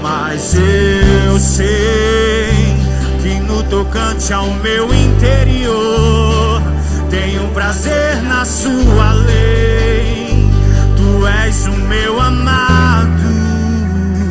[0.00, 2.76] Mas eu sei
[3.20, 6.62] que no tocante ao meu interior
[7.10, 10.48] tenho prazer na sua lei.
[10.96, 13.26] Tu és o meu amado.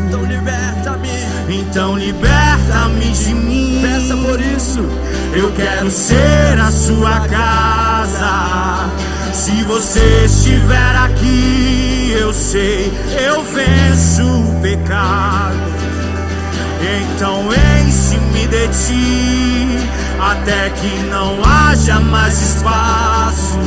[0.07, 1.09] Então liberta-me.
[1.49, 1.97] Então
[2.86, 3.79] liberta-me de mim.
[3.81, 4.79] Peça por isso.
[5.33, 8.89] Eu quero ser a sua casa.
[9.33, 12.91] Se você estiver aqui, eu sei,
[13.25, 15.55] eu venço o pecado.
[16.81, 17.43] Então
[17.86, 23.59] enche-me de ti, até que não haja mais espaço.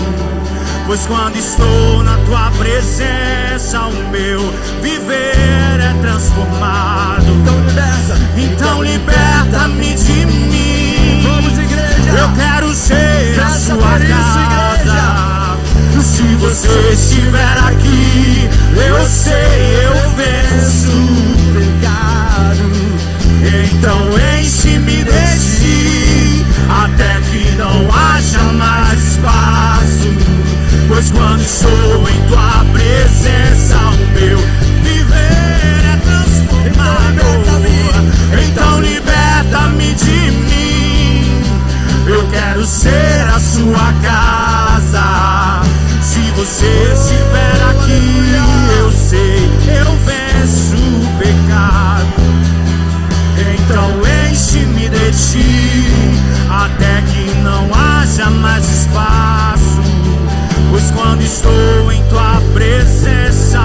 [0.89, 4.41] Pois quando estou na tua presença, o meu
[4.81, 7.27] viver é transformado.
[7.27, 8.19] Então liberta.
[8.35, 11.21] Então liberta-me de mim.
[11.23, 12.11] Vamos, igreja.
[12.19, 15.59] Eu quero ser a Peça sua isso, casa.
[16.03, 22.65] Se você estiver aqui, eu sei, eu venço o pecado.
[23.75, 24.09] Então
[24.41, 26.08] enche-me de ti,
[26.69, 30.09] até que não haja mais espaço.
[30.89, 34.39] Pois quando estou em tua presença, o meu
[34.83, 37.23] viver é transformado.
[38.43, 41.43] Então liberta-me de mim.
[42.07, 45.61] Eu quero ser a sua casa.
[46.01, 48.35] Se você estiver aqui,
[48.81, 49.38] eu sei,
[58.31, 59.81] mais espaço.
[60.71, 63.61] Pois quando estou em tua presença,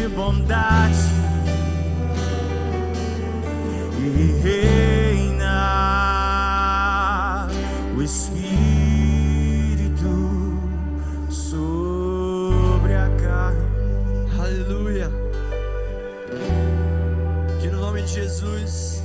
[0.00, 0.96] de bondade
[3.98, 5.46] e reina
[7.94, 8.32] o Espírito
[11.28, 13.60] sobre a carne.
[14.40, 15.10] Aleluia.
[17.60, 19.02] Que no nome de Jesus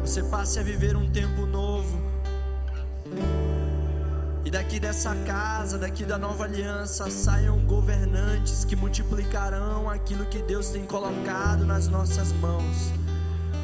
[0.00, 1.46] você passe a viver um tempo
[4.50, 10.70] E daqui dessa casa, daqui da nova aliança, saiam governantes que multiplicarão aquilo que Deus
[10.70, 12.90] tem colocado nas nossas mãos.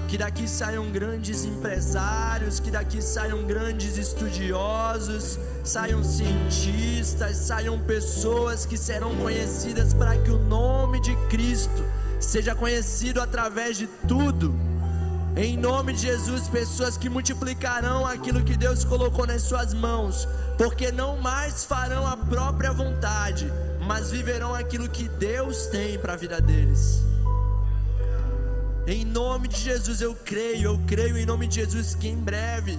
[0.07, 8.78] Que daqui saiam grandes empresários, que daqui saiam grandes estudiosos, saiam cientistas, saiam pessoas que
[8.78, 11.84] serão conhecidas para que o nome de Cristo
[12.20, 14.55] seja conhecido através de tudo.
[15.37, 20.26] Em nome de Jesus, pessoas que multiplicarão aquilo que Deus colocou nas suas mãos,
[20.57, 23.53] porque não mais farão a própria vontade,
[23.87, 27.03] mas viverão aquilo que Deus tem para a vida deles.
[28.87, 32.78] Em nome de Jesus eu creio, eu creio em nome de Jesus que em breve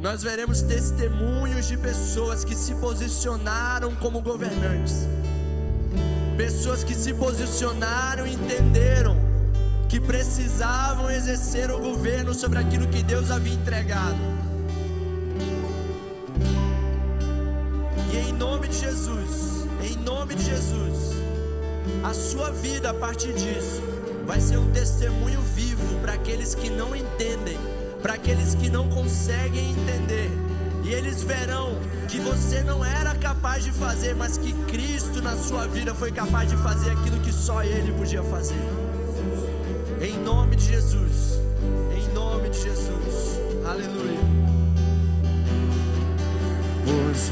[0.00, 5.06] nós veremos testemunhos de pessoas que se posicionaram como governantes,
[6.38, 9.27] pessoas que se posicionaram e entenderam
[9.88, 14.18] que precisavam exercer o governo sobre aquilo que Deus havia entregado.
[18.12, 21.16] E em nome de Jesus, em nome de Jesus,
[22.04, 23.82] a sua vida a partir disso
[24.26, 27.58] vai ser um testemunho vivo para aqueles que não entendem,
[28.02, 30.30] para aqueles que não conseguem entender.
[30.84, 31.78] E eles verão
[32.08, 36.50] que você não era capaz de fazer, mas que Cristo na sua vida foi capaz
[36.50, 38.87] de fazer aquilo que só Ele podia fazer.
[40.00, 41.40] Em nome de Jesus.
[41.92, 43.40] Em nome de Jesus.
[43.66, 44.20] Aleluia.
[46.86, 47.30] Meus